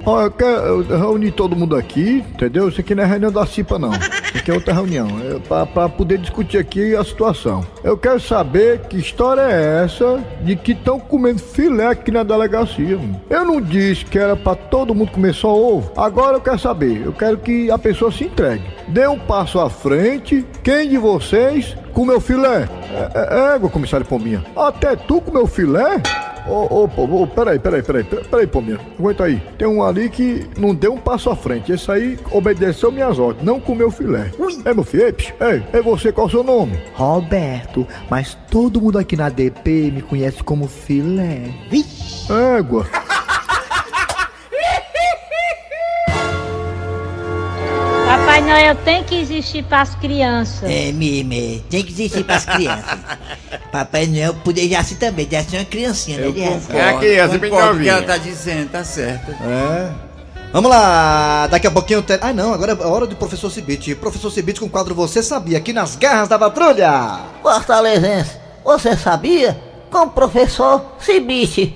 Ó, 0.08 0.22
eu 0.22 0.32
quero 0.32 0.86
eu 0.90 0.98
reunir 0.98 1.32
todo 1.32 1.54
mundo 1.54 1.76
aqui, 1.76 2.24
entendeu? 2.30 2.70
Isso 2.70 2.80
aqui 2.80 2.96
não 2.96 3.04
é 3.04 3.06
reunião 3.06 3.30
da 3.30 3.46
CIPA, 3.46 3.78
não. 3.78 3.92
Isso 3.92 4.38
aqui 4.38 4.50
é 4.50 4.54
outra 4.54 4.74
reunião, 4.74 5.06
é 5.20 5.38
pra, 5.38 5.66
pra 5.66 5.90
poder 5.90 6.18
discutir 6.18 6.58
aqui 6.58 6.96
a 6.96 7.04
situação. 7.04 7.68
Eu 7.84 7.98
quero 7.98 8.18
saber 8.18 8.80
que 8.88 8.98
história 8.98 9.42
é 9.42 9.84
essa 9.84 10.24
de 10.44 10.56
que 10.56 10.72
estão 10.72 10.98
comendo 10.98 11.40
filé 11.40 11.88
aqui 11.88 12.10
na 12.10 12.24
delegacia. 12.24 12.98
Eu 13.30 13.44
não 13.44 13.60
disse 13.60 14.06
que 14.06 14.18
era 14.18 14.38
pra 14.38 14.56
todo 14.56 14.96
mundo 14.96 15.12
comer 15.12 15.34
só 15.34 15.54
ovo. 15.54 15.92
Agora 15.98 16.38
eu 16.38 16.42
quero 16.42 16.58
saber, 16.58 17.06
eu 17.06 17.12
quero 17.12 17.38
que 17.40 17.70
a 17.70 17.78
pessoa 17.78 18.10
se 18.10 18.24
entregue. 18.24 18.64
Dê 18.88 19.06
um 19.10 19.20
passo 19.20 19.60
à 19.60 19.70
frente. 19.70 20.46
Quem 20.64 20.88
de 20.88 20.98
vocês 20.98 21.76
comeu 21.92 22.22
filé? 22.22 22.70
É, 22.94 23.52
é, 23.52 23.56
égua, 23.56 23.70
comissário 23.70 24.06
Pombinha. 24.06 24.42
Até 24.56 24.96
tu 24.96 25.20
comeu 25.20 25.46
filé? 25.46 26.02
Ô, 26.48 26.84
ô, 26.84 26.88
pô, 26.88 27.04
ô, 27.04 27.28
peraí, 27.28 27.60
peraí, 27.60 27.84
peraí, 27.84 28.04
peraí, 28.04 28.48
Pombinha. 28.48 28.80
Aguenta 28.98 29.26
aí. 29.26 29.42
Tem 29.58 29.68
um 29.68 29.84
ali 29.84 30.10
que 30.10 30.48
não 30.58 30.74
deu 30.74 30.94
um 30.94 30.98
passo 30.98 31.30
à 31.30 31.36
frente. 31.36 31.72
Esse 31.72 31.92
aí 31.92 32.18
obedeceu 32.32 32.92
minhas 32.92 33.20
ordens, 33.20 33.46
não 33.46 33.60
comeu 33.60 33.92
filé. 33.92 34.32
É, 34.66 34.74
meu 34.74 34.84
filho? 34.84 35.04
Ei, 35.08 35.16
ei, 35.42 35.64
é 35.74 35.82
você, 35.82 36.12
qual 36.12 36.28
é 36.28 36.30
o 36.30 36.32
seu 36.32 36.44
nome? 36.44 36.80
Roberto, 36.94 37.86
mas 38.10 38.38
todo 38.50 38.82
mundo 38.82 38.98
aqui 38.98 39.16
na 39.16 39.30
DP 39.30 39.92
me 39.92 40.02
conhece 40.02 40.44
como 40.44 40.68
filé. 40.68 41.54
Égua. 42.58 42.88
Papai 48.48 48.64
Noel 48.64 48.76
tem 48.76 49.04
que 49.04 49.16
existir 49.16 49.64
para 49.64 49.82
as 49.82 49.94
crianças. 49.96 50.70
É 50.70 50.92
mesmo, 50.94 51.34
é. 51.34 51.60
Tem 51.70 51.84
que 51.84 51.92
existir 51.92 52.24
pras 52.24 52.46
crianças. 52.46 52.98
Papai 53.72 54.08
Noel 54.08 54.34
poder 54.36 54.70
já 54.70 54.82
ser 54.84 54.96
também, 54.96 55.28
já 55.30 55.44
ser 55.44 55.58
uma 55.58 55.66
criancinha, 55.66 56.18
né? 56.20 56.28
Eu 56.28 56.34
concordo, 56.34 56.78
É 56.78 56.90
a 56.90 56.98
criança 56.98 57.38
bem 57.38 57.52
o 57.52 57.80
que 57.80 57.90
ela 57.90 58.02
tá 58.04 58.18
dizendo, 58.18 58.70
tá 58.70 58.84
certo. 58.86 59.32
É. 59.32 59.92
Vamos 60.54 60.72
lá, 60.72 61.48
daqui 61.48 61.68
a 61.68 61.72
pouquinho 61.72 62.02
tem... 62.02 62.18
Ah 62.22 62.32
não, 62.32 62.54
agora 62.54 62.72
é 62.72 62.84
a 62.84 62.88
hora 62.88 63.06
do 63.06 63.18
professor 63.18 63.52
Cibite. 63.52 63.94
Professor 63.96 64.32
Cibite 64.32 64.62
com 64.62 64.68
o 64.68 64.70
quadro 64.70 64.96
Você 64.96 65.22
Sabia, 65.22 65.58
aqui 65.58 65.74
nas 65.74 65.98
garras 65.98 66.30
da 66.30 66.40
patrulha. 66.40 67.20
Fortalezense, 67.44 68.38
você 68.64 68.96
sabia? 68.96 69.60
Com 69.92 70.04
o 70.04 70.10
professor 70.10 70.96
Cibite. 71.00 71.76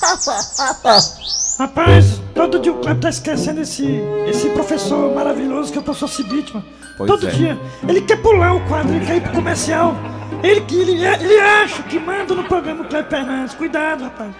Rapaz, 1.58 2.20
todo 2.38 2.58
dia 2.60 2.72
o 2.72 2.76
Cleber 2.78 3.00
tá 3.00 3.08
esquecendo 3.08 3.60
esse, 3.60 3.84
esse 4.28 4.48
professor 4.50 5.12
maravilhoso 5.14 5.72
que 5.72 5.78
é 5.78 5.80
o 5.80 5.84
professor 5.84 6.08
Cibite, 6.08 6.54
mano. 6.54 6.64
Pois 6.96 7.10
todo 7.10 7.28
é. 7.28 7.30
dia. 7.30 7.58
Ele 7.88 8.00
quer 8.02 8.16
pular 8.22 8.54
o 8.54 8.60
quadro, 8.68 8.94
ele 8.94 9.04
quer 9.04 9.16
ir 9.16 9.20
pro 9.22 9.32
comercial. 9.32 9.94
Ele, 10.42 10.60
que- 10.62 10.80
ele, 10.80 11.04
ele 11.04 11.40
acha 11.40 11.82
que 11.84 11.98
manda 11.98 12.34
no 12.34 12.44
programa 12.44 12.82
o 12.82 12.88
Cleber 12.88 13.10
Fernandes. 13.10 13.54
Cuidado, 13.54 14.04
rapaz. 14.04 14.30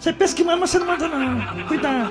Você 0.00 0.12
pensa 0.12 0.34
que 0.34 0.42
manda, 0.42 0.58
mas 0.58 0.70
você 0.70 0.78
não 0.78 0.86
manda 0.86 1.06
não. 1.08 1.64
Cuidado. 1.68 2.10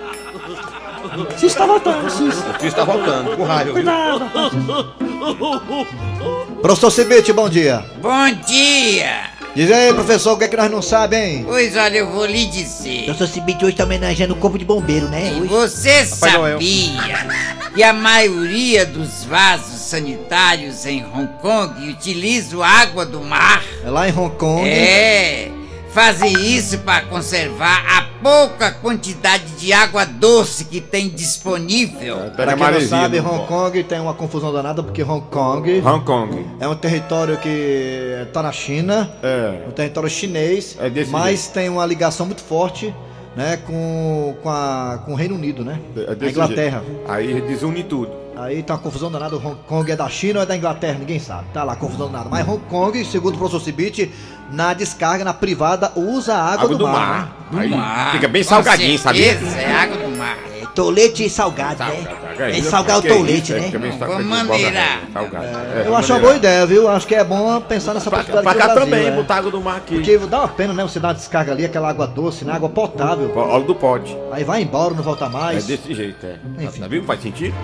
Cis 1.38 1.54
tá 1.54 1.66
voltando, 1.66 2.10
Cis. 2.10 2.36
O 2.36 2.60
Cis 2.60 2.74
tá 2.74 2.84
voltando, 2.84 3.36
com 3.36 3.44
raio. 3.44 3.74
Cuidado, 3.74 4.20
rapaz. 4.26 4.52
Professor 6.62 6.92
Cibite, 6.92 7.34
bom 7.34 7.50
dia. 7.50 7.84
Bom 8.02 8.32
dia! 8.48 9.35
Diz 9.56 9.72
aí, 9.72 9.94
professor, 9.94 10.34
o 10.34 10.38
que 10.38 10.44
é 10.44 10.48
que 10.50 10.58
nós 10.58 10.70
não 10.70 10.82
sabemos, 10.82 11.38
hein? 11.38 11.46
Pois 11.48 11.78
olha, 11.78 12.00
eu 12.00 12.10
vou 12.12 12.26
lhe 12.26 12.46
dizer. 12.46 13.06
Professor 13.06 13.28
Cibite 13.28 13.64
hoje 13.64 13.74
tá 13.78 13.86
homenageando 13.86 14.34
o 14.34 14.38
corpo 14.38 14.58
de 14.60 14.66
bombeiro, 14.66 15.08
né? 15.08 15.32
Hoje. 15.40 15.48
Você 15.48 16.06
Noel. 16.38 16.60
sabia 16.60 17.28
que 17.74 17.82
a 17.82 17.94
maioria 17.94 18.86
dos 18.86 19.24
vasos 19.24 19.80
sanitários 19.80 20.86
em 20.86 21.06
Hong 21.06 21.30
Kong 21.42 21.88
utilizam 21.90 22.62
água 22.62 23.06
do 23.06 23.22
mar? 23.22 23.64
É 23.82 23.90
lá 23.90 24.10
em 24.10 24.12
Hong 24.12 24.36
Kong. 24.36 24.68
É, 24.68 25.50
fazem 25.96 26.34
isso 26.54 26.80
para 26.80 27.06
conservar 27.06 27.82
a 27.88 28.02
pouca 28.22 28.70
quantidade 28.70 29.46
de 29.58 29.72
água 29.72 30.04
doce 30.04 30.66
que 30.66 30.82
tem 30.82 31.08
disponível. 31.08 32.18
Pra 32.36 32.54
quem 32.54 32.70
não 32.70 32.82
sabe, 32.82 33.18
Hong 33.22 33.48
Kong 33.48 33.82
tem 33.86 34.02
uma 34.02 34.14
confusão 34.14 34.52
danada 34.52 34.84
porque 34.84 35.02
Hong 35.02 35.26
Kong, 35.32 35.80
Hong 35.80 36.04
Kong. 36.04 36.46
é 36.60 36.68
um 36.68 36.76
território 36.76 37.38
que 37.38 38.28
tá 38.34 38.44
na 38.44 38.52
China, 38.52 39.10
É. 39.24 39.66
um 39.70 39.72
território 39.72 40.10
chinês, 40.10 40.76
É 40.78 40.90
desse 40.90 41.10
mas 41.12 41.48
tem 41.48 41.70
uma 41.70 41.86
ligação 41.86 42.26
muito 42.26 42.44
forte 42.44 42.94
né, 43.34 43.58
com, 43.66 44.36
com, 44.44 44.50
a, 44.50 45.02
com 45.06 45.14
o 45.14 45.16
Reino 45.16 45.36
Unido, 45.36 45.64
né? 45.64 45.80
É 45.96 46.26
a 46.26 46.30
Inglaterra. 46.30 46.84
jeito. 46.86 47.02
Aí 47.10 47.42
desune 47.42 47.84
tudo. 47.84 48.25
Aí 48.38 48.62
tá 48.64 48.74
uma 48.74 48.80
confusão 48.80 49.10
danada, 49.12 49.36
Hong 49.38 49.56
Kong 49.68 49.90
é 49.92 49.96
da 49.96 50.10
China 50.10 50.40
ou 50.40 50.44
é 50.44 50.46
da 50.46 50.56
Inglaterra, 50.58 50.98
ninguém 51.00 51.20
sabe. 51.20 51.46
Tá 51.54 51.64
lá, 51.64 51.76
confusão 51.76 52.08
danada. 52.12 52.30
Mas 52.30 52.48
Hong 52.48 52.62
Kong, 52.70 53.04
segundo 53.06 53.36
o 53.36 53.38
professor 53.38 53.62
Cibite, 53.62 54.12
na 54.52 54.74
descarga, 54.74 55.24
na 55.24 55.34
privada, 55.34 55.92
usa 55.96 56.36
a 56.36 56.44
água, 56.54 56.66
Água 56.66 56.78
do 56.78 56.88
mar. 56.88 57.36
Aí 57.54 57.72
fica 58.12 58.28
bem 58.28 58.44
Com 58.44 58.50
salgadinho, 58.50 58.98
sabia? 59.00 59.38
certeza, 59.38 59.58
É 59.58 59.72
água 59.74 59.98
do 59.98 60.18
mar. 60.18 60.38
É, 60.62 60.66
tolete 60.76 61.30
salgado, 61.30 61.84
né? 61.86 62.06
É 62.38 62.60
É 62.60 62.62
salgar 62.62 62.98
o 62.98 63.06
isso, 63.06 63.16
tolete, 63.16 63.54
é, 63.54 63.56
né? 63.60 63.66
fica 63.68 63.80
bem 63.80 63.92
salgado, 63.98 64.24
Vamos 64.24 64.38
maneirar. 64.48 65.00
salgado. 65.14 65.46
É, 65.46 65.84
Eu 65.86 65.96
acho 65.96 66.12
uma 66.14 66.20
boa 66.20 66.36
ideia, 66.36 66.66
viu? 66.66 66.90
Acho 66.90 67.08
que 67.08 67.16
é 67.16 67.24
bom 67.24 67.62
pensar 67.62 67.94
nessa 67.94 68.12
possibilidade 68.12 68.58
pra 68.58 68.68
cá 68.68 68.74
também, 68.74 69.08
é. 69.08 69.12
botar 69.12 69.36
água 69.38 69.52
do 69.52 69.62
mar 69.62 69.78
aqui. 69.78 69.96
Porque 69.96 70.18
dá 70.18 70.40
uma 70.40 70.48
pena, 70.50 70.74
né? 70.74 70.84
Você 70.84 71.00
dar 71.00 71.10
uma 71.10 71.14
descarga 71.14 71.54
ali, 71.54 71.64
aquela 71.64 71.90
água 71.90 72.06
doce, 72.06 72.44
né? 72.44 72.52
Água 72.52 72.68
potável. 72.68 73.32
Óleo 73.34 73.66
do 73.66 73.76
pote. 73.76 74.16
Aí 74.34 74.44
vai 74.44 74.62
embora, 74.64 74.94
não 74.94 75.02
volta 75.04 75.26
É 75.26 75.30
mais. 75.30 75.66
desse 75.66 75.94
jeito, 75.94 76.26
é. 76.26 76.36
Enfim. 76.60 76.82
Tá 76.82 76.88
vendo? 76.90 77.06
Faz 77.06 77.22
sentido? 77.22 77.56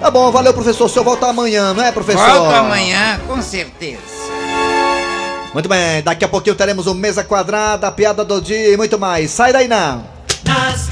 Tá 0.00 0.10
bom, 0.10 0.30
valeu, 0.30 0.52
professor. 0.52 0.84
O 0.84 0.88
senhor 0.88 1.04
volta 1.04 1.26
amanhã, 1.26 1.72
não 1.74 1.82
é, 1.82 1.90
professor? 1.90 2.28
Volta 2.28 2.58
amanhã, 2.58 3.20
com 3.26 3.40
certeza. 3.40 4.16
Muito 5.52 5.68
bem, 5.68 6.02
daqui 6.02 6.24
a 6.24 6.28
pouquinho 6.28 6.54
teremos 6.54 6.86
o 6.86 6.94
Mesa 6.94 7.24
Quadrada, 7.24 7.88
a 7.88 7.90
piada 7.90 8.22
do 8.24 8.40
dia 8.42 8.74
e 8.74 8.76
muito 8.76 8.98
mais. 8.98 9.30
Sai 9.30 9.52
daí 9.52 9.66
não. 9.66 10.04
Nas 10.44 10.86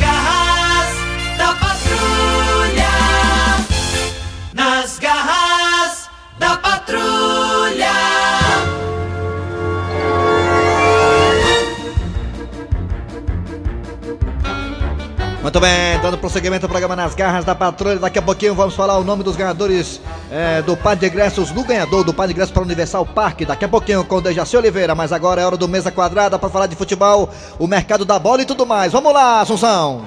Muito 15.55 15.69
bem, 15.69 16.01
dando 16.01 16.19
prosseguimento 16.19 16.67
ao 16.67 16.69
programa 16.69 16.97
Nas 16.97 17.15
Garras 17.15 17.45
da 17.45 17.55
Patrulha. 17.55 18.01
Daqui 18.01 18.19
a 18.19 18.23
pouquinho 18.23 18.57
vamos 18.57 18.75
falar 18.75 18.99
o 18.99 19.05
nome 19.05 19.23
dos 19.23 19.37
ganhadores 19.37 20.01
é, 20.29 20.61
do 20.63 20.77
par 20.77 20.97
de 20.97 21.07
ingressos, 21.07 21.53
do 21.53 21.63
ganhador 21.63 22.03
do 22.03 22.13
par 22.13 22.27
de 22.27 22.33
ingressos 22.33 22.51
para 22.51 22.63
o 22.63 22.65
Universal 22.65 23.07
Parque. 23.07 23.45
Daqui 23.47 23.65
a 23.65 23.69
pouquinho 23.69 24.05
com 24.05 24.17
o 24.17 24.21
Dejaci 24.21 24.57
Oliveira, 24.57 24.97
mas 24.97 25.13
agora 25.13 25.41
é 25.41 25.47
hora 25.47 25.57
do 25.57 25.69
Mesa 25.69 25.93
Quadrada 25.93 26.41
para 26.41 26.49
falar 26.49 26.67
de 26.67 26.75
futebol, 26.75 27.31
o 27.57 27.69
mercado 27.69 28.05
da 28.05 28.19
bola 28.19 28.43
e 28.43 28.45
tudo 28.45 28.67
mais. 28.67 28.93
Vamos 28.93 29.15
lá, 29.15 29.43
Assunção. 29.43 30.05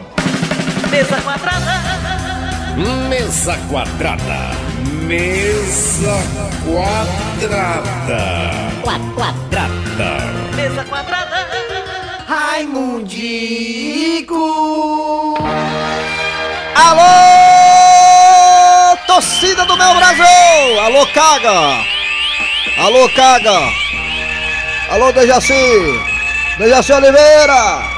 Mesa 0.92 1.16
quadrada. 1.22 1.72
Mesa 3.08 3.58
quadrada. 3.70 4.52
Mesa 5.08 6.24
quadrada. 6.66 8.20
Quadrada. 8.84 9.68
Mesa 10.58 10.84
quadrada. 10.84 11.37
Raimundico. 12.28 13.16
Alô, 16.76 17.08
torcida 19.08 19.64
do 19.66 19.78
meu 19.78 19.96
Brasil! 19.96 20.26
Alô, 20.84 21.08
Caga! 21.08 21.86
Alô, 22.80 23.08
Caga! 23.16 23.72
Alô, 24.90 25.14
Dejaci! 25.14 25.54
Dejaci 26.58 26.92
Oliveira! 26.92 27.96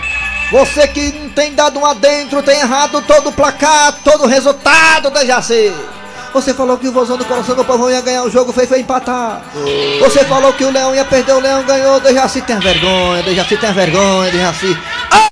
Você 0.52 0.88
que 0.88 1.12
não 1.12 1.30
tem 1.30 1.56
dado 1.56 1.80
um 1.80 1.86
adentro, 1.86 2.44
tem 2.44 2.60
errado 2.60 3.02
todo 3.02 3.30
o 3.30 3.34
placar, 3.34 3.94
todo 4.04 4.26
o 4.26 4.28
resultado, 4.28 5.10
Dejaci! 5.10 5.74
Você 6.34 6.54
falou 6.54 6.78
que 6.78 6.88
o 6.88 6.92
vozão 6.92 7.18
do 7.18 7.26
coração 7.26 7.56
do 7.56 7.66
povo 7.66 7.90
ia 7.90 8.02
ganhar 8.02 8.24
o 8.24 8.30
jogo, 8.30 8.54
foi, 8.54 8.66
foi 8.66 8.80
empatar. 8.80 9.42
Você 10.00 10.24
falou 10.26 10.54
que 10.54 10.64
o 10.64 10.72
Leão 10.72 10.94
ia 10.96 11.06
perder, 11.06 11.34
o 11.34 11.40
Leão 11.40 11.64
ganhou. 11.64 12.00
Dejaci 12.00 12.42
tem 12.42 12.60
vergonha, 12.60 13.24
Dejaci 13.24 13.58
tem 13.58 13.74
vergonha, 13.74 14.32
Dejaci. 14.32 14.78
Ah! 15.12 15.28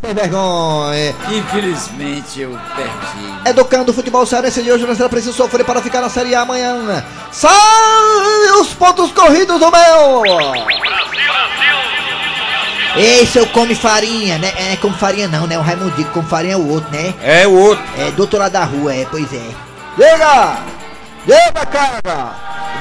Tem 0.00 0.14
vergonha. 0.14 1.14
Infelizmente 1.30 2.40
eu 2.40 2.58
perdi. 2.74 3.50
Educando 3.50 3.90
o 3.90 3.94
futebol 3.94 4.24
cearense 4.24 4.62
de 4.62 4.72
hoje, 4.72 4.86
nós 4.86 4.96
será 4.96 5.08
preciso 5.08 5.34
sofrer 5.34 5.64
para 5.64 5.82
ficar 5.82 6.00
na 6.00 6.08
Série 6.08 6.34
A 6.34 6.42
amanhã. 6.42 7.04
Sai 7.30 7.52
os 8.60 8.68
pontos 8.68 9.12
corridos 9.12 9.60
do 9.60 9.70
meu! 9.70 10.22
Ei, 12.94 13.26
seu 13.26 13.46
come 13.48 13.74
farinha, 13.74 14.38
né? 14.38 14.52
É, 14.56 14.76
come 14.76 14.94
farinha 14.96 15.26
não, 15.26 15.46
né? 15.46 15.58
O 15.58 15.62
Raimundico, 15.62 16.10
come 16.10 16.28
farinha 16.28 16.54
é 16.54 16.56
o 16.56 16.68
outro, 16.68 16.90
né? 16.90 17.14
É 17.22 17.46
o 17.46 17.52
outro. 17.52 17.82
É, 17.96 18.10
do 18.10 18.20
outro 18.20 18.38
lado 18.38 18.52
da 18.52 18.64
rua, 18.64 18.94
é, 18.94 19.06
pois 19.10 19.32
é. 19.32 19.71
Diga! 19.96 20.58
Diga, 21.26 21.66
cara! 21.66 22.34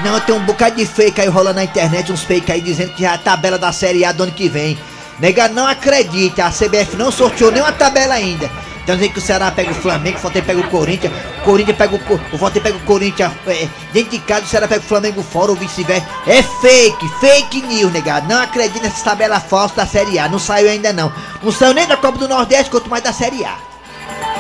Não, 0.04 0.20
tem 0.22 0.34
um 0.34 0.40
bocado 0.46 0.76
de 0.78 0.86
fake 0.86 1.22
aí 1.22 1.28
rolando 1.28 1.56
na 1.58 1.64
internet, 1.64 2.12
uns 2.12 2.24
fake 2.24 2.52
aí 2.52 2.62
dizendo 2.62 2.94
que 2.94 3.04
já 3.04 3.12
é 3.12 3.16
a 3.16 3.18
tabela 3.18 3.58
da 3.58 3.72
Série 3.72 4.04
A 4.04 4.12
do 4.12 4.24
ano 4.24 4.32
que 4.32 4.48
vem. 4.50 4.78
Nega, 5.20 5.48
não 5.50 5.68
acredite, 5.68 6.42
a 6.42 6.50
CBF 6.50 6.96
não 6.98 7.12
sorteou 7.12 7.52
nenhuma 7.52 7.72
tabela 7.72 8.16
ainda. 8.16 8.50
Então 8.84 8.96
dizendo 8.96 9.14
que 9.14 9.20
o 9.20 9.22
Ceará 9.22 9.52
pega 9.52 9.70
o 9.70 9.76
Flamengo, 9.76 10.18
o 10.18 10.20
Fortaleza 10.20 10.48
pega 10.48 10.60
o 10.60 10.70
Corinthians, 10.72 11.14
o 11.14 11.44
Corinthians 11.44 11.78
pega 11.78 11.96
o, 11.96 12.00
Co- 12.00 12.16
o 12.16 12.38
Fortaleza 12.40 12.62
pega 12.62 12.78
o 12.78 12.80
Corinthians 12.80 13.32
é, 13.46 13.68
dentro 13.94 14.10
de 14.10 14.18
casa, 14.20 14.42
o 14.46 14.48
Ceará 14.48 14.68
pega 14.68 14.82
o 14.82 14.88
Flamengo 14.88 15.22
fora 15.22 15.52
ou 15.52 15.56
vice-versa. 15.58 16.08
É 16.26 16.42
fake, 16.42 17.08
fake 17.20 17.62
news, 17.62 17.94
negado. 17.94 18.28
Não 18.28 18.42
acredite 18.42 18.82
nessa 18.82 19.04
tabela 19.04 19.40
falsa 19.40 19.76
da 19.76 19.86
Série 19.86 20.18
A, 20.18 20.28
não 20.28 20.40
saiu 20.40 20.68
ainda 20.68 20.92
não. 20.92 21.14
Não 21.44 21.52
saiu 21.52 21.76
nem 21.76 21.86
da 21.86 21.96
Copa 21.96 22.18
do 22.18 22.28
Nordeste, 22.28 22.72
quanto 22.72 22.90
mais 22.90 23.04
da 23.04 23.14
Série 23.14 23.46
A. 23.46 23.54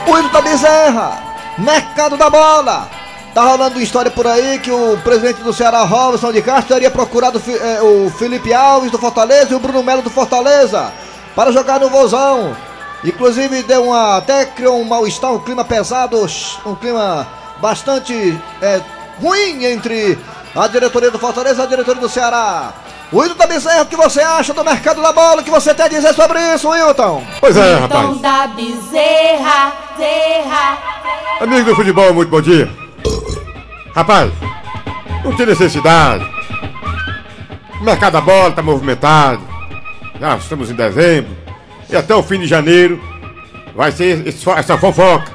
O 0.07 0.17
hino 0.17 0.29
da 0.29 0.41
Bezerra! 0.41 1.30
Mercado 1.57 2.17
da 2.17 2.29
bola! 2.29 2.89
Tá 3.33 3.43
rolando 3.43 3.75
uma 3.75 3.83
história 3.83 4.11
por 4.11 4.27
aí 4.27 4.59
que 4.59 4.71
o 4.71 4.97
presidente 4.97 5.41
do 5.41 5.53
Ceará, 5.53 5.83
Robson 5.83 6.31
de 6.33 6.41
Castro, 6.41 6.73
teria 6.73 6.91
procurado 6.91 7.41
eh, 7.47 7.81
o 7.81 8.09
Felipe 8.09 8.53
Alves 8.53 8.91
do 8.91 8.97
Fortaleza 8.97 9.53
e 9.53 9.55
o 9.55 9.59
Bruno 9.59 9.81
Melo 9.81 10.01
do 10.01 10.09
Fortaleza 10.09 10.91
para 11.33 11.51
jogar 11.51 11.79
no 11.79 11.89
Vozão. 11.89 12.55
Inclusive 13.03 13.63
deu 13.63 13.85
uma. 13.85 14.17
até 14.17 14.45
criou 14.45 14.79
um 14.79 14.83
mal-estar, 14.83 15.31
um 15.31 15.39
clima 15.39 15.63
pesado, 15.63 16.25
um 16.65 16.75
clima 16.75 17.25
bastante 17.61 18.37
eh, 18.61 18.81
ruim 19.21 19.63
entre 19.63 20.19
a 20.53 20.67
diretoria 20.67 21.09
do 21.09 21.19
Fortaleza 21.19 21.61
e 21.61 21.65
a 21.65 21.69
diretoria 21.69 22.01
do 22.01 22.09
Ceará. 22.09 22.73
Da 23.11 23.45
Bezerra, 23.45 23.81
o 23.81 23.85
que 23.87 23.97
você 23.97 24.21
acha 24.21 24.53
do 24.53 24.63
mercado 24.63 25.01
da 25.01 25.11
bola? 25.11 25.41
O 25.41 25.43
que 25.43 25.51
você 25.51 25.73
tem 25.73 25.85
a 25.85 25.89
dizer 25.89 26.13
sobre 26.13 26.39
isso, 26.53 26.69
Wilton? 26.69 27.21
Pois 27.41 27.57
é, 27.57 27.75
rapaz. 27.75 28.21
da 28.21 28.47
bezerra, 28.47 29.73
zerra. 29.97 30.77
Amigo 31.41 31.65
do 31.65 31.75
futebol, 31.75 32.13
muito 32.13 32.29
bom 32.29 32.41
dia. 32.41 32.71
Rapaz, 33.93 34.31
não 35.25 35.35
tem 35.35 35.45
necessidade. 35.45 36.25
O 37.81 37.83
mercado 37.83 38.13
da 38.13 38.21
bola 38.21 38.47
está 38.47 38.61
movimentado. 38.61 39.41
Já 40.17 40.37
estamos 40.37 40.71
em 40.71 40.75
dezembro. 40.75 41.35
E 41.89 41.95
até 41.97 42.15
o 42.15 42.23
fim 42.23 42.39
de 42.39 42.47
janeiro 42.47 43.01
vai 43.75 43.91
ser 43.91 44.25
essa 44.55 44.77
fofoca. 44.77 45.33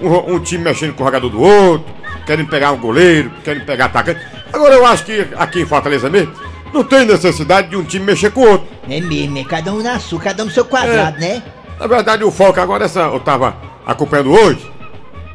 Um, 0.00 0.36
um 0.36 0.40
time 0.40 0.64
mexendo 0.64 0.94
com 0.94 1.02
o 1.02 1.06
jogador 1.06 1.28
do 1.28 1.42
outro, 1.42 1.94
querem 2.24 2.46
pegar 2.46 2.72
um 2.72 2.78
goleiro, 2.78 3.30
querem 3.44 3.62
pegar 3.66 3.86
atacante. 3.86 4.20
Agora 4.50 4.74
eu 4.74 4.86
acho 4.86 5.04
que 5.04 5.26
aqui 5.36 5.60
em 5.60 5.66
Fortaleza 5.66 6.08
mesmo, 6.08 6.32
não 6.72 6.84
tem 6.84 7.04
necessidade 7.04 7.68
de 7.68 7.76
um 7.76 7.84
time 7.84 8.04
mexer 8.04 8.30
com 8.30 8.40
o 8.40 8.50
outro. 8.50 8.66
É 8.88 9.00
mesmo, 9.00 9.38
é 9.38 9.44
cada 9.44 9.72
um 9.72 9.82
na 9.82 9.98
sua, 9.98 10.20
cada 10.20 10.42
um 10.42 10.46
no 10.46 10.52
seu 10.52 10.64
quadrado, 10.64 11.18
né? 11.18 11.42
Na 11.78 11.86
verdade, 11.86 12.24
o 12.24 12.30
foco 12.30 12.60
agora, 12.60 12.84
essa, 12.84 13.00
eu 13.00 13.20
tava 13.20 13.56
acompanhando 13.86 14.32
hoje, 14.32 14.70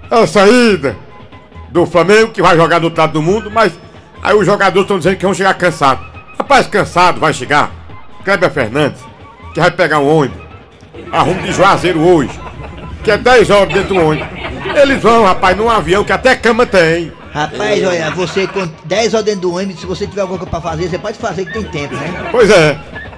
é 0.09 0.15
a 0.15 0.27
saída 0.27 0.95
do 1.69 1.85
Flamengo, 1.85 2.31
que 2.31 2.41
vai 2.41 2.55
jogar 2.55 2.79
do 2.79 2.85
outro 2.85 3.01
lado 3.01 3.13
do 3.13 3.21
mundo, 3.21 3.49
mas 3.49 3.73
aí 4.21 4.35
os 4.35 4.45
jogadores 4.45 4.83
estão 4.83 4.97
dizendo 4.97 5.17
que 5.17 5.25
vão 5.25 5.33
chegar 5.33 5.53
cansados. 5.53 6.05
Rapaz, 6.37 6.67
cansado 6.67 7.19
vai 7.19 7.33
chegar. 7.33 7.71
Kleber 8.23 8.51
Fernandes, 8.51 9.01
que 9.53 9.59
vai 9.59 9.71
pegar 9.71 9.99
um 9.99 10.07
ônibus, 10.07 10.41
arrumo 11.11 11.41
de 11.41 11.51
Juazeiro 11.51 11.99
hoje, 11.99 12.39
que 13.03 13.11
é 13.11 13.17
10 13.17 13.49
horas 13.49 13.73
dentro 13.73 13.95
do 13.95 14.01
ônibus. 14.01 14.27
Eles 14.75 15.01
vão, 15.01 15.23
rapaz, 15.23 15.55
num 15.57 15.69
avião 15.69 16.03
que 16.03 16.11
até 16.11 16.35
cama 16.35 16.65
tem. 16.65 17.11
Rapaz, 17.33 17.85
olha, 17.85 18.11
você 18.11 18.45
com 18.45 18.67
10 18.85 19.13
horas 19.13 19.25
dentro 19.25 19.41
do 19.41 19.55
ônibus, 19.55 19.79
se 19.79 19.85
você 19.85 20.05
tiver 20.05 20.21
alguma 20.21 20.37
coisa 20.37 20.51
pra 20.51 20.61
fazer, 20.61 20.89
você 20.89 20.99
pode 20.99 21.17
fazer 21.17 21.45
que 21.45 21.53
tem 21.53 21.63
tempo, 21.63 21.95
né? 21.95 22.27
Pois 22.29 22.49
é. 22.49 22.77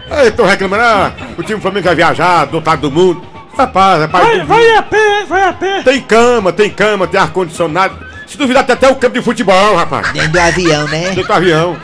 Aí 0.09 0.27
estão 0.27 0.45
reclamando, 0.45 0.83
ah, 0.83 1.11
o 1.37 1.41
time 1.41 1.55
do 1.55 1.61
Flamengo 1.61 1.85
vai 1.85 1.95
viajar 1.95 2.45
do 2.45 2.55
outro 2.55 2.69
lado 2.69 2.81
do 2.81 2.91
mundo. 2.91 3.25
Rapaz, 3.57 4.01
rapaz. 4.01 4.25
Vai, 4.25 4.45
vai 4.45 4.75
a 4.75 4.83
pé, 4.83 5.19
hein? 5.19 5.25
vai 5.27 5.43
a 5.43 5.53
pé. 5.53 5.81
Tem 5.83 6.01
cama, 6.01 6.51
tem 6.51 6.69
cama, 6.69 7.07
tem 7.07 7.19
ar-condicionado. 7.19 7.97
Se 8.27 8.37
duvidar, 8.37 8.65
tem 8.65 8.73
até 8.73 8.89
o 8.89 8.95
campo 8.95 9.15
de 9.15 9.21
futebol, 9.21 9.75
rapaz. 9.75 10.11
Dentro 10.11 10.31
do 10.31 10.39
avião, 10.39 10.87
né? 10.87 11.09
Dentro 11.09 11.27
do 11.27 11.33
avião. 11.33 11.77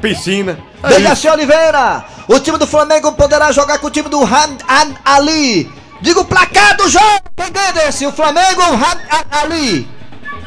Piscina. 0.00 0.58
É 0.82 0.88
Dejaci 0.88 1.28
Oliveira, 1.28 2.04
o 2.26 2.38
time 2.40 2.56
do 2.56 2.66
Flamengo 2.66 3.12
poderá 3.12 3.52
jogar 3.52 3.78
com 3.78 3.86
o 3.86 3.90
time 3.90 4.08
do 4.08 4.22
Hamd 4.22 4.64
An 4.68 4.94
Ali. 5.04 5.70
Diga 6.00 6.20
o 6.20 6.24
placar 6.24 6.76
do 6.76 6.88
jogo, 6.88 7.20
quem 7.36 7.52
ganha 7.52 7.72
desse? 7.72 8.06
O 8.06 8.12
Flamengo 8.12 8.62
ou 8.62 8.72
o 8.72 8.76
Hamd 8.76 9.02
An 9.10 9.40
Ali? 9.42 9.88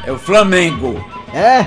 É 0.04 0.10
o 0.10 0.18
Flamengo. 0.18 1.13
É? 1.34 1.66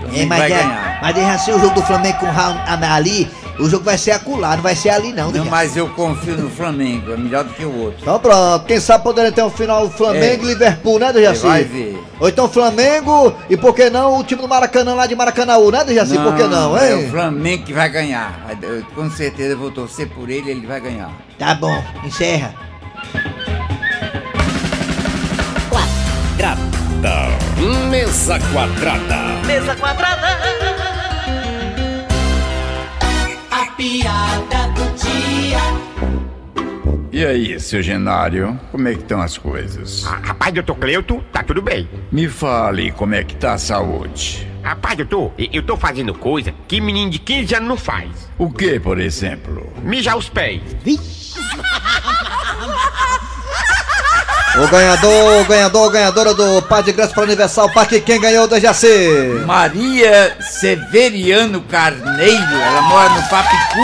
Flamengo 0.00 0.28
mas, 0.28 0.38
vai 0.38 0.52
é, 0.52 0.54
ganhar. 0.62 0.98
mas 1.02 1.14
deixa 1.14 1.38
ser 1.38 1.54
o 1.54 1.60
jogo 1.60 1.74
do 1.74 1.82
Flamengo 1.82 2.18
com 2.18 2.26
o 2.26 2.30
Raul 2.30 2.58
ali, 2.92 3.30
o 3.58 3.68
jogo 3.70 3.84
vai 3.84 3.96
ser 3.96 4.10
acolá, 4.10 4.56
não 4.56 4.62
vai 4.62 4.74
ser 4.74 4.90
ali 4.90 5.12
não, 5.12 5.30
Não, 5.30 5.44
mas 5.46 5.76
eu 5.76 5.88
confio 5.90 6.36
no 6.36 6.50
Flamengo, 6.50 7.12
é 7.12 7.16
melhor 7.16 7.44
do 7.44 7.54
que 7.54 7.64
o 7.64 7.74
outro. 7.80 7.98
Então 8.02 8.18
pronto, 8.18 8.64
quem 8.66 8.80
sabe 8.80 9.04
poderia 9.04 9.32
ter 9.32 9.42
um 9.42 9.50
final 9.50 9.88
Flamengo 9.90 10.44
e 10.44 10.46
É. 10.46 10.52
Liverpool, 10.52 10.98
né, 10.98 11.12
Dejaci? 11.12 11.40
Você 11.40 11.46
vai 11.46 11.64
ver. 11.64 12.04
Ou 12.20 12.28
então 12.28 12.48
Flamengo 12.48 13.34
e 13.48 13.56
por 13.56 13.74
que 13.74 13.88
não 13.88 14.18
o 14.18 14.24
time 14.24 14.42
do 14.42 14.48
Maracanã 14.48 14.94
lá 14.94 15.06
de 15.06 15.14
Maracanãú, 15.14 15.70
né, 15.70 15.84
Dejaci? 15.84 16.18
Por 16.18 16.34
que 16.34 16.42
não, 16.44 16.76
É 16.76 16.94
o 16.94 16.98
hein? 17.00 17.10
Flamengo 17.10 17.64
que 17.64 17.72
vai 17.72 17.88
ganhar. 17.88 18.40
Eu, 18.60 18.84
com 18.94 19.08
certeza 19.10 19.52
eu 19.52 19.58
vou 19.58 19.70
torcer 19.70 20.08
por 20.08 20.28
ele, 20.28 20.50
ele 20.50 20.66
vai 20.66 20.80
ganhar. 20.80 21.10
Tá 21.38 21.54
bom, 21.54 21.82
encerra. 22.04 22.54
Apresenta 27.04 27.90
Mesa 27.90 28.38
Quadrada. 28.52 29.46
Mesa 29.46 29.76
quadrada. 29.76 30.38
A 33.50 33.66
piada 33.76 34.68
do 34.74 34.84
dia. 34.96 35.60
E 37.12 37.24
aí, 37.24 37.60
seu 37.60 37.82
Genário, 37.82 38.58
como 38.72 38.88
é 38.88 38.94
que 38.94 39.00
estão 39.02 39.20
as 39.20 39.38
coisas? 39.38 40.04
Ah, 40.06 40.20
rapaz, 40.24 40.52
doutor 40.54 40.76
Cleuto, 40.76 41.22
tá 41.32 41.42
tudo 41.42 41.62
bem. 41.62 41.88
Me 42.10 42.28
fale 42.28 42.90
como 42.92 43.14
é 43.14 43.22
que 43.22 43.36
tá 43.36 43.52
a 43.54 43.58
saúde. 43.58 44.48
Rapaz, 44.62 44.96
doutor, 44.96 45.32
e- 45.38 45.50
eu 45.52 45.62
tô 45.62 45.76
fazendo 45.76 46.14
coisa 46.14 46.52
que 46.66 46.80
menino 46.80 47.10
de 47.10 47.18
15 47.18 47.54
anos 47.54 47.68
não 47.68 47.76
faz. 47.76 48.30
O 48.38 48.50
que, 48.50 48.80
por 48.80 48.98
exemplo? 48.98 49.70
Mijar 49.82 50.16
os 50.16 50.28
pés. 50.28 50.60
O 54.56 54.68
ganhador, 54.68 55.40
o 55.40 55.44
ganhador, 55.46 55.90
ganhadora 55.90 56.32
do 56.32 56.62
par 56.62 56.80
de 56.82 56.92
ingresso 56.92 57.12
para 57.12 57.22
o 57.22 57.26
Universal 57.26 57.68
Parque, 57.72 58.00
quem 58.00 58.20
ganhou 58.20 58.46
do 58.46 58.58
Jaci? 58.60 58.86
Maria 59.44 60.36
Severiano 60.40 61.60
Carneiro, 61.62 62.54
ela 62.54 62.82
mora 62.82 63.08
no 63.10 63.22
Papicu. 63.28 63.80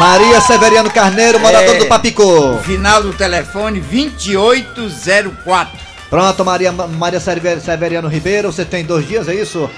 Maria 0.00 0.40
Severiano 0.40 0.90
Carneiro, 0.90 1.38
morador 1.38 1.76
É. 1.76 1.78
do 1.78 1.86
Papicu. 1.86 2.58
Final 2.64 3.00
do 3.02 3.12
telefone 3.12 3.78
2804. 3.80 5.78
Pronto, 6.10 6.44
Maria, 6.44 6.72
Maria 6.72 7.20
Sever- 7.20 7.60
Severiano 7.60 8.08
Ribeiro, 8.08 8.50
você 8.52 8.64
tem 8.64 8.84
dois 8.84 9.06
dias, 9.06 9.28
é 9.28 9.34
isso? 9.34 9.70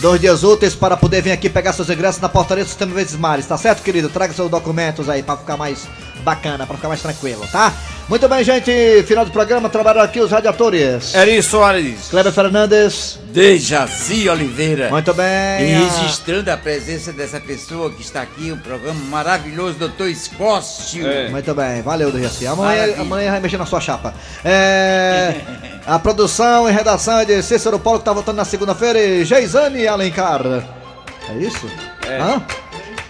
Dois 0.00 0.20
dias 0.20 0.42
úteis 0.42 0.74
para 0.74 0.96
poder 0.96 1.22
vir 1.22 1.30
aqui 1.30 1.48
pegar 1.48 1.72
seus 1.72 1.88
ingressos 1.88 2.20
na 2.20 2.28
portaria 2.28 2.64
do 2.64 2.68
Sistema 2.68 2.92
Vezes 2.94 3.16
Mares, 3.16 3.46
tá 3.46 3.56
certo, 3.56 3.82
querido? 3.82 4.08
Traga 4.08 4.32
seus 4.34 4.50
documentos 4.50 5.08
aí 5.08 5.22
para 5.22 5.36
ficar 5.36 5.56
mais 5.56 5.86
bacana, 6.28 6.66
para 6.66 6.76
ficar 6.76 6.88
mais 6.88 7.00
tranquilo, 7.02 7.46
tá? 7.50 7.72
Muito 8.08 8.26
bem, 8.28 8.42
gente, 8.42 8.70
final 9.06 9.24
do 9.24 9.30
programa, 9.30 9.68
trabalharam 9.68 10.02
aqui 10.06 10.18
os 10.20 10.30
radiadores. 10.30 11.14
Eri 11.14 11.42
Soares. 11.42 12.08
Kleber 12.08 12.32
Fernandes. 12.32 13.18
Dejaci 13.30 14.28
Oliveira. 14.28 14.88
Muito 14.90 15.12
bem. 15.12 15.26
E 15.26 15.74
a- 15.74 15.78
registrando 16.00 16.50
a 16.50 16.56
presença 16.56 17.12
dessa 17.12 17.38
pessoa 17.38 17.90
que 17.90 18.00
está 18.02 18.22
aqui, 18.22 18.50
um 18.50 18.56
programa 18.58 18.98
maravilhoso, 19.10 19.78
Dr. 19.78 20.06
Escócio. 20.06 21.04
Muito 21.30 21.54
bem, 21.54 21.82
valeu, 21.82 22.10
do 22.10 22.20
Jaci. 22.22 22.46
Amanhã, 22.46 22.80
Maravilha. 22.80 23.00
amanhã 23.02 23.30
vai 23.32 23.40
mexer 23.40 23.58
na 23.58 23.66
sua 23.66 23.80
chapa. 23.80 24.14
É, 24.44 25.34
a 25.86 25.98
produção 25.98 26.68
e 26.68 26.72
redação 26.72 27.18
é 27.20 27.24
de 27.26 27.42
Cícero 27.42 27.78
Paulo, 27.78 27.98
que 27.98 28.04
tá 28.06 28.12
voltando 28.14 28.36
na 28.36 28.44
segunda-feira, 28.46 28.98
e 28.98 29.24
Geisane 29.24 29.86
Alencar. 29.86 30.40
É 31.28 31.34
isso? 31.38 31.66
É. 32.06 32.18
Hã? 32.20 32.42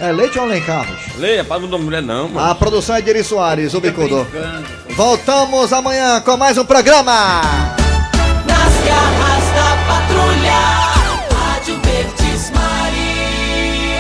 É 0.01 0.13
Leite 0.13 0.39
ou 0.39 0.45
Alencar? 0.45 0.87
Rocha? 0.89 1.11
Leia, 1.19 1.43
para 1.43 1.61
não 1.61 1.69
dar 1.69 1.79
mulher 1.79 2.01
não, 2.03 2.29
mano. 2.29 2.49
A 2.49 2.55
produção 2.55 2.95
é 2.95 3.03
de 3.03 3.11
Eri 3.11 3.25
Soares, 3.25 3.75
o 3.75 3.81
bicudo. 3.81 4.27
Voltamos 4.91 5.73
amanhã 5.73 6.21
com 6.21 6.37
mais 6.37 6.57
um 6.57 6.65
programa. 6.65 7.41
Nas 8.47 8.87
garras 8.87 9.38